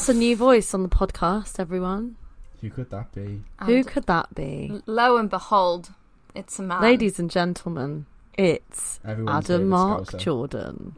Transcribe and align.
Hell 0.00 0.14
yeah! 0.14 0.16
That's 0.16 0.16
a 0.16 0.18
new 0.18 0.36
voice 0.36 0.72
on 0.72 0.82
the 0.82 0.88
podcast, 0.88 1.60
everyone. 1.60 2.16
Who 2.62 2.70
could 2.70 2.88
that 2.88 3.12
be? 3.12 3.42
Who 3.66 3.84
could 3.84 4.06
that 4.06 4.34
be? 4.34 4.80
lo 4.86 5.18
and 5.18 5.28
behold, 5.28 5.90
it's 6.34 6.58
a 6.58 6.62
man. 6.62 6.80
Ladies 6.80 7.18
and 7.18 7.30
gentlemen, 7.30 8.06
it's 8.32 8.98
Everyone's 9.04 9.50
Adam 9.50 9.68
Mark 9.68 10.04
Scouser. 10.04 10.18
Jordan. 10.18 10.96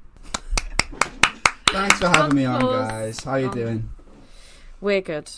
Thanks 1.70 1.98
for 1.98 2.08
having 2.10 2.36
me 2.36 2.44
on, 2.44 2.60
guys. 2.60 3.24
How 3.24 3.32
are 3.32 3.40
you 3.40 3.48
um, 3.48 3.54
doing? 3.54 3.90
We're 4.80 5.00
good. 5.00 5.30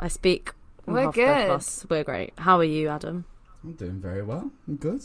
I 0.00 0.08
speak. 0.08 0.50
on 0.88 0.94
We're 0.94 1.12
behalf 1.12 1.14
of 1.14 1.14
both 1.14 1.28
of 1.28 1.46
good. 1.46 1.54
us. 1.54 1.86
We're 1.88 2.04
great. 2.04 2.32
How 2.38 2.58
are 2.58 2.64
you, 2.64 2.88
Adam? 2.88 3.24
I'm 3.62 3.74
doing 3.74 4.00
very 4.00 4.22
well. 4.22 4.50
I'm 4.66 4.76
good. 4.76 5.02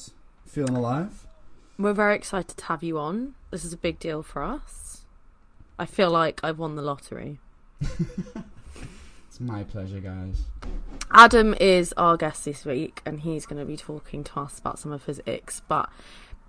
Feeling 0.47 0.75
alive. 0.75 1.27
We're 1.77 1.93
very 1.93 2.15
excited 2.15 2.57
to 2.57 2.65
have 2.65 2.81
you 2.81 2.97
on. 2.97 3.35
This 3.51 3.63
is 3.63 3.73
a 3.73 3.77
big 3.77 3.99
deal 3.99 4.23
for 4.23 4.41
us. 4.41 5.05
I 5.77 5.85
feel 5.85 6.09
like 6.09 6.39
I've 6.43 6.57
won 6.57 6.75
the 6.75 6.81
lottery. 6.81 7.39
It's 9.37 9.45
my 9.45 9.63
pleasure, 9.65 9.99
guys. 9.99 10.45
Adam 11.11 11.53
is 11.61 11.93
our 11.95 12.17
guest 12.17 12.45
this 12.45 12.65
week, 12.65 13.03
and 13.05 13.19
he's 13.19 13.45
going 13.45 13.59
to 13.59 13.65
be 13.65 13.77
talking 13.77 14.23
to 14.23 14.39
us 14.39 14.57
about 14.57 14.79
some 14.79 14.91
of 14.91 15.05
his 15.05 15.21
icks. 15.27 15.61
But 15.67 15.91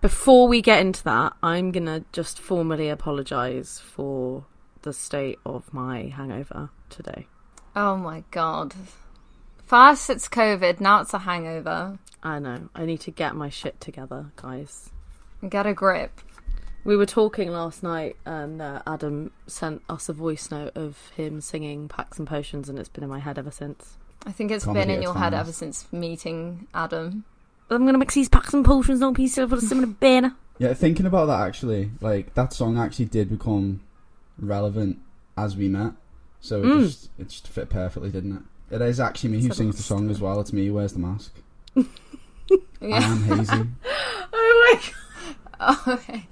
before 0.01 0.48
we 0.48 0.62
get 0.62 0.80
into 0.80 1.04
that, 1.04 1.34
I'm 1.42 1.70
going 1.70 1.84
to 1.84 2.06
just 2.12 2.38
formally 2.38 2.88
apologise 2.88 3.78
for 3.78 4.46
the 4.80 4.95
state 4.95 5.38
of 5.45 5.70
my 5.74 6.04
hangover 6.04 6.70
today. 6.88 7.27
Oh 7.76 7.99
my 7.99 8.24
god. 8.30 8.73
First 9.66 10.09
it's 10.09 10.26
COVID, 10.26 10.80
now 10.80 11.02
it's 11.02 11.12
a 11.12 11.18
hangover. 11.18 11.99
I 12.23 12.38
know. 12.38 12.71
I 12.74 12.87
need 12.87 13.01
to 13.01 13.10
get 13.10 13.37
my 13.37 13.51
shit 13.51 13.82
together, 13.82 14.32
guys. 14.37 14.88
Get 15.46 15.66
a 15.66 15.74
grip. 15.74 16.23
We 16.88 16.96
were 16.96 17.04
talking 17.04 17.50
last 17.50 17.82
night, 17.82 18.16
and 18.24 18.62
uh, 18.62 18.80
Adam 18.86 19.30
sent 19.46 19.82
us 19.90 20.08
a 20.08 20.14
voice 20.14 20.50
note 20.50 20.74
of 20.74 21.10
him 21.14 21.42
singing 21.42 21.86
Packs 21.86 22.18
and 22.18 22.26
Potions, 22.26 22.70
and 22.70 22.78
it's 22.78 22.88
been 22.88 23.04
in 23.04 23.10
my 23.10 23.18
head 23.18 23.36
ever 23.36 23.50
since. 23.50 23.98
I 24.24 24.32
think 24.32 24.50
it's 24.50 24.64
Comedy 24.64 24.86
been 24.86 24.96
in 24.96 25.02
your 25.02 25.10
its 25.10 25.20
head 25.20 25.34
ever 25.34 25.52
since 25.52 25.86
meeting 25.92 26.66
Adam. 26.72 27.26
I'm 27.68 27.84
gonna 27.84 27.98
mix 27.98 28.14
these 28.14 28.30
packs 28.30 28.54
and 28.54 28.64
potions, 28.64 29.00
don't 29.00 29.12
piece 29.12 29.36
of 29.36 29.52
a 29.52 29.86
bin. 29.86 30.32
Yeah, 30.56 30.72
thinking 30.72 31.04
about 31.04 31.26
that 31.26 31.46
actually, 31.46 31.90
like 32.00 32.32
that 32.32 32.54
song 32.54 32.78
actually 32.78 33.04
did 33.04 33.28
become 33.28 33.82
relevant 34.38 34.98
as 35.36 35.59
we 35.59 35.68
met. 35.68 35.92
So 36.40 36.62
it 36.62 36.64
Mm. 36.64 36.80
just 36.86 37.10
it 37.18 37.28
just 37.28 37.48
fit 37.48 37.68
perfectly, 37.68 38.09
didn't 38.10 38.32
it? 38.70 38.74
It 38.76 38.80
is 38.80 38.98
actually 38.98 39.28
me 39.28 39.42
who 39.42 39.52
sings 39.52 39.76
the 39.76 39.82
song 39.82 40.09
as 40.09 40.22
well. 40.22 40.40
It's 40.40 40.54
me 40.54 40.68
who 40.68 40.72
wears 40.72 40.94
the 40.94 41.00
mask. 41.00 41.34
I 41.76 41.84
am 42.80 43.18
Hazey. 43.24 43.68
Oh 44.32 44.70
my 44.72 44.80
god. 45.60 45.88
okay. 45.98 46.26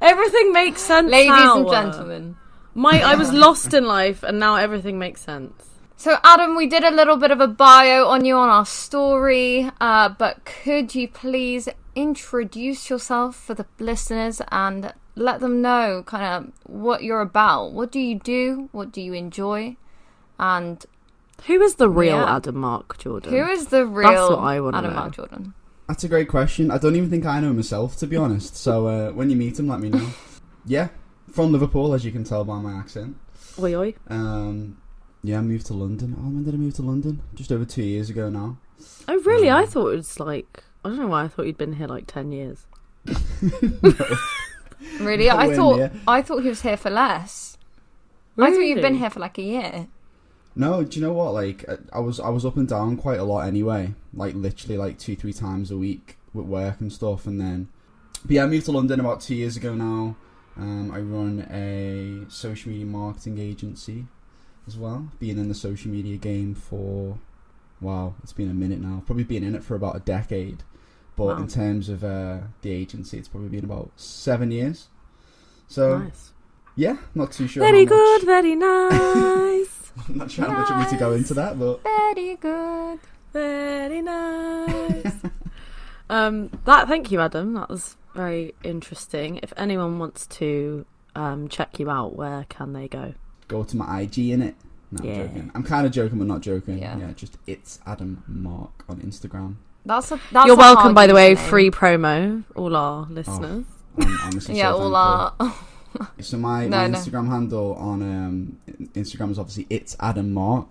Everything 0.00 0.52
makes 0.52 0.80
sense. 0.82 1.10
Ladies 1.10 1.30
now. 1.30 1.58
and 1.58 1.68
gentlemen. 1.70 2.36
My 2.74 3.00
I 3.02 3.14
was 3.16 3.32
lost 3.32 3.74
in 3.74 3.84
life 3.84 4.22
and 4.22 4.38
now 4.38 4.56
everything 4.56 4.98
makes 4.98 5.20
sense. 5.22 5.66
So, 5.96 6.16
Adam, 6.24 6.56
we 6.56 6.66
did 6.66 6.82
a 6.82 6.90
little 6.90 7.16
bit 7.16 7.30
of 7.30 7.40
a 7.40 7.48
bio 7.48 8.06
on 8.06 8.24
you 8.24 8.34
on 8.36 8.48
our 8.48 8.64
story, 8.64 9.70
uh, 9.82 10.08
but 10.08 10.46
could 10.46 10.94
you 10.94 11.08
please 11.08 11.68
introduce 11.94 12.88
yourself 12.88 13.36
for 13.36 13.52
the 13.52 13.66
listeners 13.78 14.40
and 14.50 14.94
let 15.14 15.40
them 15.40 15.60
know 15.60 16.02
kind 16.06 16.24
of 16.46 16.52
what 16.64 17.02
you're 17.02 17.20
about? 17.20 17.72
What 17.72 17.92
do 17.92 18.00
you 18.00 18.18
do? 18.18 18.70
What 18.72 18.92
do 18.92 19.02
you 19.02 19.12
enjoy? 19.12 19.76
And 20.38 20.86
Who 21.46 21.60
is 21.60 21.74
the 21.74 21.90
real 21.90 22.16
Yeah. 22.16 22.36
Adam 22.36 22.56
Mark 22.56 22.96
Jordan? 22.96 23.32
who 23.32 23.44
is 23.50 23.66
the 23.66 23.84
real 23.84 24.30
what 24.30 24.38
I 24.38 24.60
wanna 24.60 24.78
Adam 24.78 24.90
know. 24.92 25.00
Mark 25.00 25.12
Jordan? 25.16 25.54
That's 25.90 26.04
a 26.04 26.08
great 26.08 26.28
question. 26.28 26.70
I 26.70 26.78
don't 26.78 26.94
even 26.94 27.10
think 27.10 27.26
I 27.26 27.40
know 27.40 27.52
myself, 27.52 27.96
to 27.96 28.06
be 28.06 28.16
honest. 28.16 28.54
So 28.54 28.86
uh, 28.86 29.10
when 29.10 29.28
you 29.28 29.34
meet 29.34 29.58
him, 29.58 29.66
let 29.66 29.80
me 29.80 29.88
know. 29.90 30.06
Yeah, 30.64 30.88
from 31.32 31.50
Liverpool, 31.50 31.94
as 31.94 32.04
you 32.04 32.12
can 32.12 32.22
tell 32.22 32.44
by 32.44 32.60
my 32.60 32.74
accent. 32.78 33.16
Oi 33.58 33.74
oi. 33.74 33.94
Um, 34.08 34.80
yeah, 35.24 35.38
I 35.38 35.40
moved 35.40 35.66
to 35.66 35.74
London. 35.74 36.14
Oh, 36.16 36.22
when 36.22 36.44
did 36.44 36.54
I 36.54 36.58
move 36.58 36.74
to 36.74 36.82
London? 36.82 37.22
Just 37.34 37.50
over 37.50 37.64
two 37.64 37.82
years 37.82 38.08
ago 38.08 38.28
now. 38.28 38.58
Oh 39.08 39.18
really? 39.22 39.50
I 39.50 39.62
Um, 39.62 39.66
thought 39.66 39.88
it 39.88 39.96
was 39.96 40.20
like 40.20 40.62
I 40.84 40.90
don't 40.90 40.98
know 41.00 41.08
why 41.08 41.24
I 41.24 41.28
thought 41.28 41.46
you'd 41.46 41.58
been 41.58 41.72
here 41.72 41.88
like 41.88 42.06
ten 42.06 42.30
years. 42.30 42.66
Really? 45.00 45.28
I 45.30 45.54
thought 45.54 45.76
near. 45.76 45.92
I 46.06 46.22
thought 46.22 46.42
he 46.42 46.48
was 46.48 46.62
here 46.62 46.76
for 46.76 46.90
less. 46.90 47.58
I 48.38 48.50
thought 48.50 48.60
you'd 48.60 48.80
been 48.80 48.94
here 48.94 49.10
for 49.10 49.20
like 49.20 49.38
a 49.38 49.42
year. 49.42 49.88
No, 50.56 50.82
do 50.82 50.98
you 50.98 51.06
know 51.06 51.12
what? 51.12 51.32
Like, 51.32 51.64
I- 51.68 51.98
I 51.98 52.00
was 52.00 52.18
I 52.20 52.28
was 52.28 52.44
up 52.44 52.56
and 52.56 52.68
down 52.68 52.96
quite 52.96 53.18
a 53.20 53.24
lot 53.24 53.46
anyway. 53.46 53.94
Like 54.12 54.34
literally 54.34 54.76
like 54.76 54.98
two 54.98 55.16
three 55.16 55.32
times 55.32 55.70
a 55.70 55.76
week 55.76 56.16
with 56.34 56.46
work 56.46 56.80
and 56.80 56.92
stuff. 56.92 57.26
And 57.26 57.40
then, 57.40 57.68
but 58.22 58.32
yeah, 58.32 58.44
I 58.44 58.46
moved 58.46 58.66
to 58.66 58.72
London 58.72 59.00
about 59.00 59.20
two 59.20 59.34
years 59.34 59.56
ago 59.56 59.74
now. 59.74 60.16
Um, 60.56 60.90
I 60.92 60.98
run 61.00 61.46
a 61.50 62.30
social 62.30 62.70
media 62.72 62.84
marketing 62.86 63.38
agency 63.38 64.06
as 64.66 64.76
well. 64.76 65.08
Being 65.18 65.38
in 65.38 65.48
the 65.48 65.54
social 65.54 65.90
media 65.90 66.16
game 66.16 66.54
for 66.54 67.18
wow, 67.80 68.14
it's 68.22 68.32
been 68.32 68.50
a 68.50 68.54
minute 68.54 68.80
now. 68.80 69.02
Probably 69.06 69.24
been 69.24 69.44
in 69.44 69.54
it 69.54 69.62
for 69.64 69.74
about 69.76 69.96
a 69.96 70.00
decade. 70.00 70.64
But 71.16 71.24
Wow. 71.26 71.36
in 71.38 71.48
terms 71.48 71.88
of 71.88 72.02
uh, 72.04 72.38
the 72.62 72.70
agency, 72.72 73.18
it's 73.18 73.28
probably 73.28 73.48
been 73.50 73.64
about 73.64 73.90
seven 73.96 74.50
years. 74.50 74.88
So 75.68 75.98
nice. 75.98 76.32
yeah, 76.76 76.96
not 77.14 77.32
too 77.32 77.46
sure. 77.46 77.62
Very 77.62 77.84
good, 77.84 78.22
very 78.24 78.54
nice. 78.56 79.79
I'm 80.08 80.16
not 80.18 80.30
sure 80.30 80.44
how 80.46 80.52
much 80.52 80.70
of 80.70 80.76
me 80.78 80.86
to 80.90 80.96
go 80.96 81.12
into 81.12 81.34
that, 81.34 81.58
but 81.58 81.82
Very 81.82 82.36
good. 82.36 82.98
very 83.32 84.02
nice. 84.02 85.12
um 86.10 86.50
that 86.64 86.88
thank 86.88 87.10
you, 87.10 87.20
Adam. 87.20 87.54
That 87.54 87.68
was 87.68 87.96
very 88.14 88.54
interesting. 88.64 89.38
If 89.42 89.52
anyone 89.56 89.98
wants 89.98 90.26
to 90.38 90.84
um 91.14 91.48
check 91.48 91.78
you 91.78 91.90
out, 91.90 92.16
where 92.16 92.44
can 92.48 92.72
they 92.72 92.88
go? 92.88 93.14
go 93.48 93.64
to 93.64 93.76
my 93.76 94.02
IG 94.02 94.18
in 94.30 94.42
it. 94.42 94.54
No, 94.92 95.04
Yeah. 95.04 95.12
I'm 95.22 95.28
joking. 95.28 95.50
I'm 95.56 95.62
kind 95.64 95.86
of 95.86 95.92
joking, 95.92 96.18
but 96.18 96.26
not 96.28 96.40
joking. 96.40 96.78
Yeah. 96.78 96.96
Yeah. 96.98 97.12
just 97.12 97.36
it's 97.46 97.80
Adam 97.86 98.22
Mark 98.28 98.84
on 98.88 98.98
Instagram. 99.00 99.56
That's 99.86 100.10
a 100.12 100.20
that's 100.30 100.46
You're 100.46 100.56
a 100.56 100.58
welcome, 100.58 100.94
by 100.94 101.06
the 101.06 101.14
way. 101.14 101.34
username. 101.34 101.48
Free 101.48 101.70
promo, 101.70 102.44
all 102.54 102.76
our 102.76 103.06
listeners. 103.10 103.64
I'm 103.98 104.18
honestly 104.24 104.56
Yeah, 104.58 104.70
so 104.72 104.78
all 104.78 104.94
our 104.96 105.34
So 106.20 106.36
my, 106.38 106.66
No, 106.66 106.76
my 106.76 106.86
no. 106.88 106.98
Instagram 106.98 107.28
handle 107.28 107.74
on 107.74 108.02
um, 108.02 108.58
Instagram 108.94 109.30
is 109.30 109.38
obviously 109.38 109.66
it's 109.70 109.96
Adam 110.00 110.32
Mark, 110.32 110.66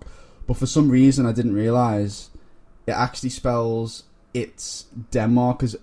but 0.47 0.57
for 0.57 0.65
some 0.65 0.89
reason 0.89 1.25
I 1.25 1.31
didn't 1.33 1.53
realize 1.53 2.29
it 2.87 2.91
actually 2.93 3.29
spells 3.29 4.03
it's 4.33 4.85
Denmark 5.11 5.63
as 5.63 5.75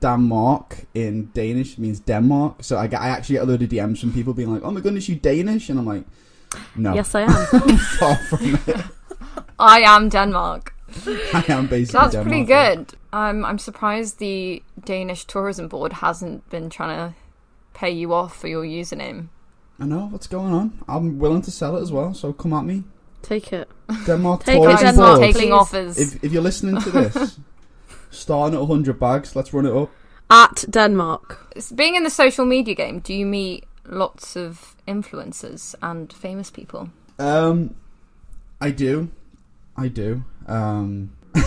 Denmark 0.00 0.86
in 0.94 1.30
Danish 1.34 1.78
means 1.78 2.00
Denmark. 2.00 2.62
So 2.62 2.76
I, 2.78 2.86
get, 2.86 3.00
I 3.00 3.08
actually 3.08 3.34
get 3.34 3.42
a 3.42 3.46
load 3.46 3.62
of 3.62 3.68
DMs 3.68 4.00
from 4.00 4.12
people 4.12 4.34
being 4.34 4.52
like, 4.52 4.62
"Oh 4.64 4.70
my 4.70 4.80
goodness, 4.80 5.08
you 5.08 5.16
Danish?" 5.16 5.68
And 5.70 5.78
I'm 5.78 5.86
like, 5.86 6.04
"No, 6.76 6.94
Yes, 6.94 7.14
I 7.14 7.22
am. 7.22 7.78
far 7.78 8.16
from 8.16 8.54
it. 8.66 8.84
I 9.58 9.80
am 9.80 10.08
Denmark. 10.08 10.72
I 11.34 11.44
am 11.48 11.66
basically 11.66 11.98
That's 12.00 12.12
Denmark. 12.14 12.28
pretty 12.28 12.44
good. 12.44 12.94
Um, 13.12 13.44
I'm 13.44 13.58
surprised 13.58 14.18
the 14.18 14.62
Danish 14.84 15.24
tourism 15.26 15.68
board 15.68 15.92
hasn't 15.94 16.48
been 16.50 16.70
trying 16.70 16.96
to 16.96 17.14
pay 17.78 17.90
you 17.90 18.12
off 18.12 18.36
for 18.40 18.48
your 18.48 18.64
username. 18.64 19.28
I 19.80 19.84
know 19.86 20.08
what's 20.10 20.26
going 20.26 20.52
on. 20.52 20.82
I'm 20.88 21.18
willing 21.18 21.42
to 21.42 21.50
sell 21.50 21.76
it 21.76 21.82
as 21.82 21.92
well, 21.92 22.12
so 22.14 22.32
come 22.32 22.52
at 22.52 22.64
me. 22.64 22.82
Take 23.22 23.52
it. 23.52 23.68
Denmark 24.06 24.44
Take 24.44 24.56
it, 24.58 24.62
tourism 24.62 24.84
Guys, 24.86 24.94
Denmark, 24.94 25.20
board. 25.20 25.32
taking 25.34 25.52
offers. 25.52 25.98
If, 25.98 26.24
if 26.24 26.32
you're 26.32 26.42
listening 26.42 26.80
to 26.82 26.90
this, 26.90 27.38
starting 28.10 28.54
at 28.58 28.60
100 28.66 28.98
bags, 28.98 29.36
let's 29.36 29.52
run 29.52 29.66
it 29.66 29.72
up. 29.74 29.90
At 30.30 30.64
Denmark. 30.70 31.52
S- 31.56 31.72
Being 31.72 31.94
in 31.94 32.02
the 32.04 32.10
social 32.10 32.44
media 32.44 32.74
game, 32.74 32.98
do 33.00 33.14
you 33.14 33.24
meet 33.26 33.64
lots 33.86 34.36
of 34.36 34.74
influencers 34.86 35.74
and 35.80 36.12
famous 36.12 36.50
people? 36.50 36.90
Um, 37.18 37.74
I 38.60 38.70
do, 38.72 39.10
I 39.76 39.88
do. 39.88 40.24
Um, 40.46 41.10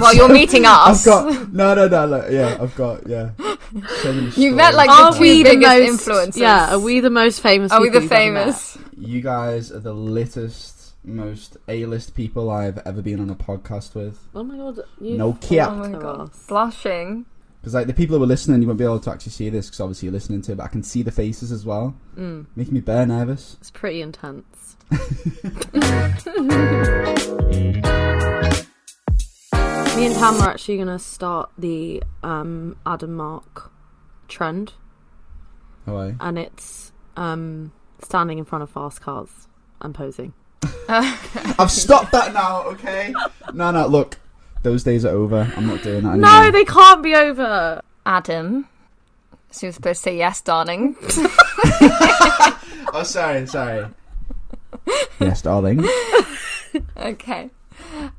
Well, 0.00 0.14
you're 0.14 0.28
meeting 0.32 0.64
I've 0.66 0.92
us. 0.92 1.04
got 1.04 1.52
no, 1.52 1.74
no, 1.74 1.88
no, 1.88 2.06
like, 2.06 2.30
yeah, 2.30 2.56
I've 2.60 2.74
got 2.76 3.06
yeah. 3.08 3.30
So 4.02 4.12
many 4.12 4.28
You 4.30 4.52
met, 4.54 4.72
stories. 4.72 4.76
like, 4.76 4.90
Are 4.90 5.10
the 5.12 5.16
two 5.18 5.22
we 5.22 5.42
the 5.42 5.50
biggest 5.50 6.06
most? 6.06 6.08
influencers. 6.08 6.36
Yeah, 6.40 6.74
are 6.74 6.78
we 6.78 7.00
the 7.00 7.10
most 7.10 7.40
famous? 7.40 7.70
Are 7.72 7.80
we 7.80 7.88
the 7.90 8.00
you've 8.00 8.12
ever 8.12 8.32
met? 8.32 8.54
famous? 8.54 8.78
you 8.96 9.20
guys 9.20 9.70
are 9.72 9.80
the 9.80 9.92
littest, 9.94 10.94
most 11.04 11.56
A-list 11.68 12.14
people 12.14 12.50
I've 12.50 12.78
ever 12.86 13.02
been 13.02 13.20
on 13.20 13.28
a 13.30 13.34
podcast 13.34 13.94
with. 13.94 14.18
Oh 14.34 14.42
my 14.42 14.56
god! 14.56 14.80
You 15.00 15.16
No 15.18 15.32
cap. 15.34 15.70
Oh 15.72 15.76
my 15.76 15.90
god, 15.90 16.30
us. 16.30 16.46
blushing. 16.48 17.26
Because 17.60 17.74
like 17.74 17.88
the 17.88 17.94
people 17.94 18.16
who 18.16 18.22
are 18.22 18.26
listening, 18.26 18.62
you 18.62 18.68
won't 18.68 18.78
be 18.78 18.84
able 18.84 19.00
to 19.00 19.10
actually 19.10 19.32
see 19.32 19.50
this 19.50 19.66
because 19.66 19.80
obviously 19.80 20.06
you're 20.06 20.12
listening 20.12 20.40
to 20.42 20.52
it, 20.52 20.58
but 20.58 20.64
I 20.64 20.68
can 20.68 20.82
see 20.84 21.02
the 21.02 21.10
faces 21.12 21.50
as 21.52 21.66
well, 21.66 21.94
Mm, 22.16 22.46
making 22.56 22.72
me 22.74 22.80
bare 22.80 23.04
nervous. 23.04 23.56
it's 23.60 23.70
pretty 23.70 24.00
intense. 24.00 24.76
Me 29.98 30.06
and 30.06 30.14
Tam 30.14 30.40
are 30.40 30.50
actually 30.50 30.78
gonna 30.78 30.96
start 30.96 31.50
the 31.58 32.00
um, 32.22 32.76
Adam 32.86 33.14
Mark 33.14 33.72
trend, 34.28 34.74
How 35.86 36.14
and 36.20 36.38
it's 36.38 36.92
um, 37.16 37.72
standing 38.00 38.38
in 38.38 38.44
front 38.44 38.62
of 38.62 38.70
fast 38.70 39.00
cars 39.00 39.48
and 39.80 39.92
posing. 39.92 40.34
I've 40.88 41.72
stopped 41.72 42.12
that 42.12 42.32
now, 42.32 42.62
okay? 42.66 43.12
No, 43.52 43.72
no, 43.72 43.88
look. 43.88 44.20
Those 44.62 44.84
days 44.84 45.04
are 45.04 45.08
over. 45.08 45.52
I'm 45.56 45.66
not 45.66 45.82
doing 45.82 46.04
that 46.04 46.10
anymore. 46.10 46.30
No, 46.30 46.50
they 46.52 46.64
can't 46.64 47.02
be 47.02 47.16
over. 47.16 47.82
Adam. 48.06 48.68
So 49.50 49.66
you're 49.66 49.72
supposed 49.72 49.98
to 50.04 50.10
say 50.10 50.16
yes, 50.16 50.40
darling. 50.40 50.94
oh, 52.92 53.02
sorry, 53.04 53.48
sorry. 53.48 53.88
Yes, 55.18 55.42
darling. 55.42 55.84
Okay. 56.96 57.50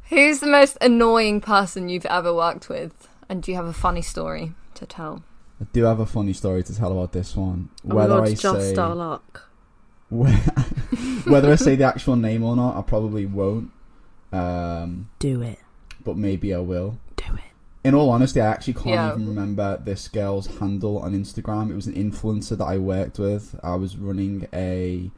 Who's 0.10 0.40
the 0.40 0.48
most 0.48 0.78
annoying 0.82 1.42
person 1.42 1.90
you've 1.90 2.06
ever 2.08 2.34
worked 2.34 2.70
with? 2.70 3.08
And 3.28 3.44
do 3.44 3.52
you 3.52 3.58
have 3.58 3.68
a 3.68 3.74
funny 3.74 4.02
story 4.02 4.54
to 4.76 4.86
tell? 4.86 5.24
I 5.62 5.66
do 5.74 5.84
have 5.84 6.00
a 6.00 6.06
funny 6.06 6.34
story 6.34 6.64
to 6.64 6.76
tell 6.76 6.92
about 6.92 7.12
this 7.12 7.36
one. 7.36 7.70
Oh 7.90 7.96
Whether 7.96 8.16
god, 8.16 8.28
I 8.28 8.34
just 8.34 8.42
say 8.42 8.76
our 8.76 8.96
luck. 8.96 9.50
whether 10.10 11.52
I 11.52 11.56
say 11.56 11.76
the 11.76 11.84
actual 11.84 12.16
name 12.16 12.44
or 12.44 12.56
not, 12.56 12.76
I 12.78 12.82
probably 12.82 13.26
won't. 13.26 13.72
Um, 14.32 15.10
Do 15.20 15.42
it. 15.42 15.60
but 16.04 16.18
maybe 16.18 16.54
I 16.54 16.60
will. 16.60 17.00
Do 17.16 17.36
it. 17.36 17.42
In 17.84 17.94
all 17.96 18.10
honesty, 18.10 18.42
I 18.42 18.48
actually 18.48 18.74
can't 18.74 18.88
Yeah. 18.88 19.12
even 19.14 19.28
remember 19.28 19.78
this 19.84 20.08
girl's 20.08 20.48
handle 20.58 21.00
on 21.00 21.14
Instagram. 21.14 21.70
It 21.72 21.76
was 21.76 21.88
an 21.88 21.94
influencer 21.94 22.58
that 22.58 22.66
I 22.66 22.78
worked 22.78 23.20
with. 23.20 23.56
I 23.64 23.76
was 23.76 23.98
running 23.98 24.48
a 24.54 25.12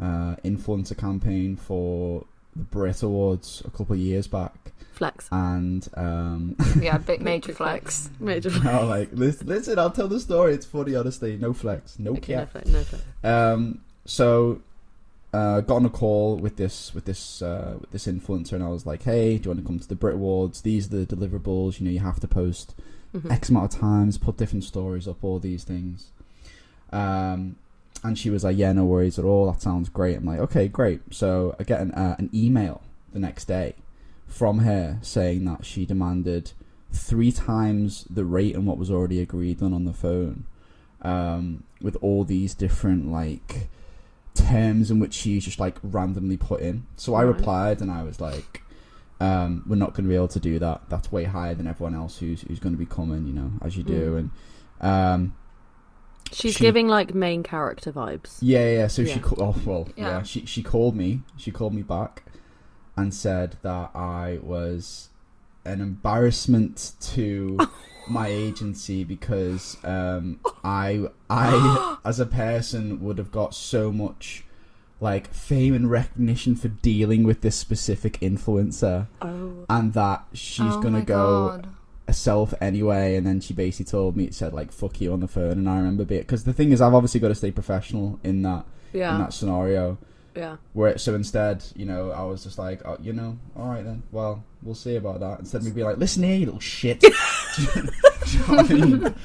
uh, 0.00 0.36
influencer 0.44 0.96
campaign 0.96 1.56
for 1.56 2.26
the 2.56 2.64
Brit 2.64 3.02
Awards 3.02 3.62
a 3.64 3.70
couple 3.70 3.94
of 3.94 3.98
years 4.00 4.26
back, 4.26 4.72
Flex. 4.92 5.28
and 5.32 5.88
um, 5.94 6.56
Yeah, 6.80 6.98
big 6.98 7.20
major 7.30 7.52
flex. 7.52 8.10
Major 8.20 8.50
I 8.68 8.80
was 8.80 8.88
like, 8.88 9.08
listen, 9.12 9.46
listen, 9.46 9.78
I'll 9.78 9.90
tell 9.90 10.08
the 10.08 10.20
story. 10.20 10.54
It's 10.54 10.66
funny, 10.66 10.94
honestly. 10.94 11.36
No 11.36 11.52
flex, 11.52 11.98
no 11.98 12.12
Okay, 12.12 12.36
no 12.36 12.46
flex. 12.46 12.68
No 12.68 12.82
flex. 12.82 13.04
Um, 13.24 13.80
so 14.04 14.60
uh, 15.32 15.60
got 15.60 15.76
on 15.76 15.84
a 15.84 15.90
call 15.90 16.36
with 16.36 16.56
this 16.56 16.94
with 16.94 17.04
this 17.04 17.42
uh, 17.42 17.76
with 17.80 17.90
this 17.90 18.06
influencer, 18.06 18.52
and 18.52 18.62
I 18.64 18.68
was 18.68 18.86
like, 18.86 19.02
"Hey, 19.02 19.36
do 19.38 19.44
you 19.44 19.50
want 19.50 19.60
to 19.60 19.66
come 19.66 19.78
to 19.78 19.88
the 19.88 19.94
Brit 19.96 20.14
Awards? 20.14 20.62
These 20.62 20.86
are 20.92 21.04
the 21.04 21.16
deliverables. 21.16 21.78
You 21.80 21.86
know, 21.86 21.90
you 21.92 22.00
have 22.00 22.20
to 22.20 22.28
post 22.28 22.74
Mhm. 23.14 23.30
X 23.30 23.48
amount 23.50 23.72
of 23.74 23.80
times, 23.80 24.18
put 24.18 24.36
different 24.36 24.64
stories 24.64 25.06
up, 25.08 25.22
all 25.22 25.38
these 25.38 25.62
things." 25.64 26.10
Um, 26.92 27.56
and 28.02 28.18
she 28.18 28.30
was 28.30 28.44
like, 28.44 28.56
"Yeah, 28.56 28.72
no 28.72 28.84
worries 28.84 29.18
at 29.18 29.24
all. 29.24 29.50
That 29.50 29.62
sounds 29.62 29.88
great." 29.88 30.16
I'm 30.16 30.24
like, 30.24 30.38
"Okay, 30.40 30.68
great." 30.68 31.00
So 31.14 31.56
I 31.58 31.64
get 31.64 31.80
an 31.80 31.92
uh, 31.92 32.16
an 32.18 32.30
email 32.34 32.82
the 33.12 33.18
next 33.18 33.46
day 33.46 33.74
from 34.26 34.58
her 34.60 34.98
saying 35.02 35.44
that 35.44 35.64
she 35.64 35.86
demanded 35.86 36.52
three 36.92 37.32
times 37.32 38.04
the 38.08 38.24
rate 38.24 38.54
and 38.54 38.66
what 38.66 38.78
was 38.78 38.90
already 38.90 39.20
agreed 39.20 39.62
on 39.62 39.72
on 39.72 39.84
the 39.84 39.92
phone 39.92 40.44
um, 41.02 41.62
with 41.80 41.96
all 42.00 42.24
these 42.24 42.54
different 42.54 43.10
like 43.10 43.68
terms 44.34 44.90
in 44.90 44.98
which 44.98 45.14
she's 45.14 45.44
just 45.44 45.58
like 45.58 45.76
randomly 45.82 46.36
put 46.36 46.60
in. 46.60 46.86
So 46.96 47.14
I 47.14 47.22
replied 47.22 47.80
and 47.80 47.90
I 47.90 48.02
was 48.02 48.20
like, 48.20 48.62
um, 49.20 49.64
"We're 49.66 49.76
not 49.76 49.94
going 49.94 50.04
to 50.04 50.08
be 50.08 50.16
able 50.16 50.28
to 50.28 50.40
do 50.40 50.58
that. 50.58 50.82
That's 50.88 51.10
way 51.10 51.24
higher 51.24 51.54
than 51.54 51.66
everyone 51.66 51.94
else 51.94 52.18
who's 52.18 52.42
who's 52.42 52.58
going 52.58 52.74
to 52.74 52.78
be 52.78 52.86
coming, 52.86 53.26
you 53.26 53.32
know, 53.32 53.52
as 53.62 53.76
you 53.76 53.82
do." 53.82 54.12
Mm. 54.12 54.30
And 54.80 55.20
um, 55.22 55.36
She's 56.32 56.54
She- 56.54 56.64
giving 56.64 56.88
like 56.88 57.14
main 57.14 57.42
character 57.42 57.92
vibes. 57.92 58.38
yeah, 58.40 58.58
yeah. 58.64 58.72
yeah. 58.78 58.86
So 58.88 59.04
she 59.04 59.10
Yeah. 59.12 59.18
called. 59.18 59.40
Oh 59.40 59.60
well, 59.64 59.88
yeah. 59.96 60.08
Yeah. 60.18 60.22
She 60.22 60.44
she 60.46 60.62
called 60.62 60.96
me. 60.96 61.22
She 61.36 61.50
called 61.50 61.74
me 61.74 61.82
back 61.82 62.24
and 62.96 63.12
said 63.14 63.56
that 63.62 63.90
I 63.94 64.38
was 64.42 65.10
an 65.64 65.80
embarrassment 65.80 66.92
to 67.00 67.58
my 68.08 68.28
agency 68.28 69.04
because 69.04 69.76
um, 69.84 70.40
I 70.64 71.08
I 71.28 71.96
as 72.04 72.18
a 72.20 72.26
person 72.26 73.00
would 73.02 73.18
have 73.18 73.30
got 73.32 73.54
so 73.54 73.92
much 73.92 74.44
like 74.98 75.32
fame 75.34 75.74
and 75.74 75.90
recognition 75.90 76.56
for 76.56 76.68
dealing 76.68 77.22
with 77.24 77.42
this 77.42 77.54
specific 77.56 78.18
influencer 78.20 79.06
Oh. 79.20 79.66
and 79.68 79.92
that 79.92 80.24
she's 80.32 80.72
Oh 80.74 80.80
gonna 80.80 81.02
go 81.02 81.48
God. 81.48 81.68
Herself 82.06 82.54
anyway 82.60 83.16
and 83.16 83.26
then 83.26 83.40
she 83.40 83.52
basically 83.52 83.84
told 83.90 84.16
me 84.16 84.24
it 84.24 84.34
said 84.34 84.52
like 84.52 84.70
fuck 84.70 85.00
you 85.00 85.12
on 85.12 85.20
the 85.20 85.28
phone 85.28 85.52
and 85.52 85.68
I 85.68 85.76
remember 85.76 86.04
being 86.04 86.20
because 86.20 86.44
the 86.44 86.52
thing 86.52 86.70
is 86.72 86.80
I've 86.80 86.94
obviously 86.94 87.18
got 87.20 87.28
to 87.28 87.34
stay 87.34 87.50
professional 87.50 88.20
in 88.22 88.42
that 88.42 88.64
yeah. 88.92 89.12
in 89.14 89.20
that 89.20 89.32
scenario 89.32 89.98
Yeah. 90.34 90.56
where 90.72 90.96
so 90.98 91.14
instead 91.16 91.64
you 91.74 91.84
know 91.84 92.10
I 92.12 92.22
was 92.22 92.44
just 92.44 92.58
like 92.58 92.80
oh, 92.84 92.96
you 93.02 93.12
know 93.12 93.38
all 93.56 93.66
right 93.68 93.84
then 93.84 94.04
well 94.12 94.44
we'll 94.62 94.74
see 94.76 94.94
about 94.96 95.18
that 95.20 95.40
instead 95.40 95.58
of 95.62 95.64
me 95.64 95.72
be 95.72 95.82
like 95.82 95.96
listen 95.98 96.22
here 96.22 96.36
you 96.36 96.46
little 96.46 96.60
shit 96.60 97.02
you 97.58 97.82
know 97.82 97.90
what 98.46 98.70
I 98.70 98.74
mean? 98.74 99.14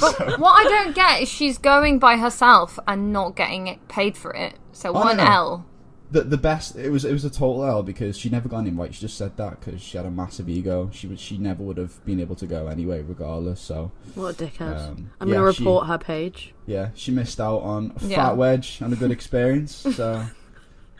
But 0.00 0.40
what 0.40 0.66
I 0.66 0.68
don't 0.68 0.94
get 0.96 1.22
is 1.22 1.28
she's 1.28 1.56
going 1.56 2.00
by 2.00 2.16
herself 2.16 2.78
and 2.88 3.12
not 3.12 3.36
getting 3.36 3.78
paid 3.88 4.16
for 4.16 4.34
it. 4.34 4.54
So 4.72 4.90
Oh, 4.90 4.94
one 4.94 5.16
no. 5.18 5.24
L. 5.24 5.66
the 6.12 6.22
the 6.22 6.36
best 6.36 6.76
it 6.76 6.90
was 6.90 7.04
it 7.04 7.12
was 7.12 7.24
a 7.24 7.30
total 7.30 7.64
L 7.64 7.82
because 7.82 8.16
she 8.18 8.28
never 8.30 8.48
got 8.48 8.58
an 8.58 8.66
invite 8.66 8.94
she 8.94 9.00
just 9.02 9.16
said 9.16 9.36
that 9.36 9.60
because 9.60 9.80
she 9.80 9.96
had 9.96 10.04
a 10.06 10.10
massive 10.10 10.48
ego 10.48 10.90
she 10.92 11.06
would 11.06 11.20
she 11.20 11.38
never 11.38 11.62
would 11.62 11.76
have 11.76 12.04
been 12.04 12.18
able 12.20 12.34
to 12.36 12.46
go 12.46 12.66
anyway 12.66 13.00
regardless 13.02 13.60
so 13.60 13.92
What 14.16 14.40
a 14.40 14.44
dickhead. 14.46 14.76
um, 14.90 15.10
I'm 15.20 15.28
yeah, 15.28 15.34
gonna 15.36 15.52
she- 15.52 15.62
report 15.62 15.86
her 15.86 15.98
page. 15.98 16.52
yeah, 16.66 16.88
she 16.94 17.12
missed 17.12 17.40
out 17.40 17.58
on 17.62 17.92
a 18.02 18.06
Yeah. 18.06 18.16
fat 18.16 18.36
wedge 18.36 18.78
and 18.80 18.92
a 18.92 18.96
good 18.96 19.10
experience. 19.12 19.86
So, 19.94 20.24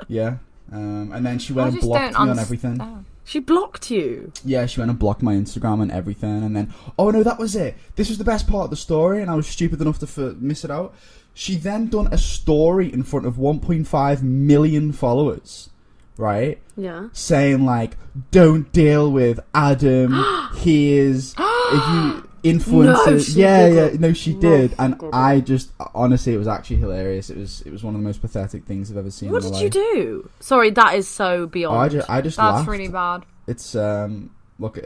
yeah. 0.09 0.37
Um, 0.73 1.11
and 1.13 1.27
then 1.27 1.39
she 1.39 1.53
went 1.53 1.73
and 1.73 1.81
blocked 1.81 2.03
me 2.07 2.13
don't 2.13 2.29
on 2.31 2.39
everything. 2.39 3.05
She 3.25 3.39
blocked 3.41 3.91
you. 3.91 4.33
Yeah, 4.45 4.67
she 4.67 4.81
went 4.81 4.91
and 4.91 4.99
blocked 4.99 5.23
my 5.23 5.35
Instagram 5.35 5.83
and 5.83 5.91
everything. 5.93 6.43
And 6.43 6.55
then, 6.57 6.73
oh 6.99 7.11
no, 7.11 7.23
that 7.23 7.39
was 7.39 7.55
it. 7.57 7.77
This 7.97 8.09
was 8.09 8.19
the 8.19 8.25
best 8.25 8.49
part 8.49 8.65
of 8.65 8.71
the 8.71 8.77
story, 8.77 9.21
and 9.23 9.31
I 9.31 9.35
was 9.35 9.47
stupid 9.47 9.81
enough 9.81 9.99
to 10.01 10.07
f- 10.07 10.37
miss 10.39 10.65
it 10.65 10.71
out. 10.71 10.95
She 11.35 11.57
then 11.57 11.87
done 11.89 12.09
a 12.13 12.19
story 12.19 12.93
in 12.93 13.03
front 13.03 13.27
of 13.27 13.37
1.5 13.37 14.23
million 14.23 14.93
followers, 14.93 15.71
right? 16.17 16.61
Yeah. 16.77 17.09
Saying 17.13 17.65
like, 17.65 17.97
"Don't 18.31 18.71
deal 18.73 19.11
with 19.11 19.41
Adam. 19.55 20.23
he 20.57 20.93
is 20.93 21.35
if 21.39 21.89
you 21.89 22.29
influencers." 22.43 23.35
No, 23.37 23.41
yeah, 23.43 23.67
yeah, 23.69 23.91
no, 23.99 24.13
she 24.13 24.35
No, 24.35 24.41
did, 24.41 24.75
and. 24.79 25.01
I 25.13 25.41
just 25.41 25.71
honestly, 25.95 26.35
it 26.35 26.39
was 26.39 26.49
actually 26.49 26.77
hilarious. 26.77 27.31
It 27.31 27.39
was 27.39 27.63
it 27.63 27.71
was 27.73 27.83
one 27.85 27.95
of 27.95 28.01
the 28.01 28.07
most 28.07 28.21
pathetic 28.21 28.65
things 28.65 28.91
I've 28.91 28.97
ever 28.99 29.11
seen. 29.11 29.31
What 29.31 29.43
did 29.43 29.57
you 29.61 29.71
do? 29.71 30.31
Sorry, 30.41 30.71
that 30.71 30.95
is 30.97 31.09
so 31.09 31.47
beyond. 31.47 31.77
Oh, 31.77 31.81
I 31.81 31.89
just, 31.89 32.11
I 32.11 32.21
just 32.21 32.37
That's 32.37 32.57
laughed. 32.57 32.69
really 32.69 32.89
bad. 32.89 33.25
It's 33.47 33.75
um, 33.75 34.31
look, 34.59 34.79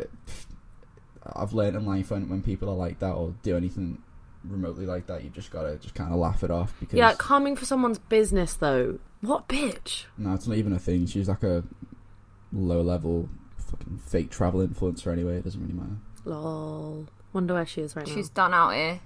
I've 1.35 1.53
learned 1.53 1.77
in 1.77 1.87
life 1.87 2.11
when 2.11 2.29
when 2.29 2.43
people 2.43 2.69
are 2.69 2.77
like 2.77 2.99
that 3.01 3.13
or 3.13 3.35
do 3.43 3.57
anything 3.57 3.99
remotely 4.49 4.87
like 4.87 5.07
that, 5.07 5.25
you 5.25 5.31
just 5.31 5.51
gotta 5.51 5.77
just 5.77 5.95
kind 5.95 6.13
of 6.13 6.19
laugh 6.19 6.43
it 6.45 6.51
off 6.51 6.75
because 6.81 6.97
yeah, 6.97 7.15
coming 7.19 7.57
for 7.57 7.65
someone's 7.65 7.99
business 7.99 8.55
though. 8.55 8.99
What 9.21 9.49
bitch? 9.49 10.05
no, 10.19 10.35
it's 10.35 10.47
not 10.47 10.59
even 10.59 10.73
a 10.73 10.79
thing. 10.79 11.07
She's 11.07 11.29
like 11.29 11.43
a 11.43 11.65
low 12.53 12.83
level 12.83 13.29
fucking 13.59 13.99
fake 14.05 14.31
travel 14.31 14.67
influencer 14.67 15.13
anyway. 15.13 15.39
It 15.39 15.45
doesn't 15.45 15.61
really 15.61 15.75
matter. 15.75 15.97
Lol. 16.25 17.07
Wonder 17.33 17.55
where 17.55 17.67
she 17.67 17.81
is 17.81 17.97
right 17.97 18.07
now. 18.07 18.15
She's 18.15 18.29
done 18.29 18.55
out 18.55 18.71
here. 18.75 19.01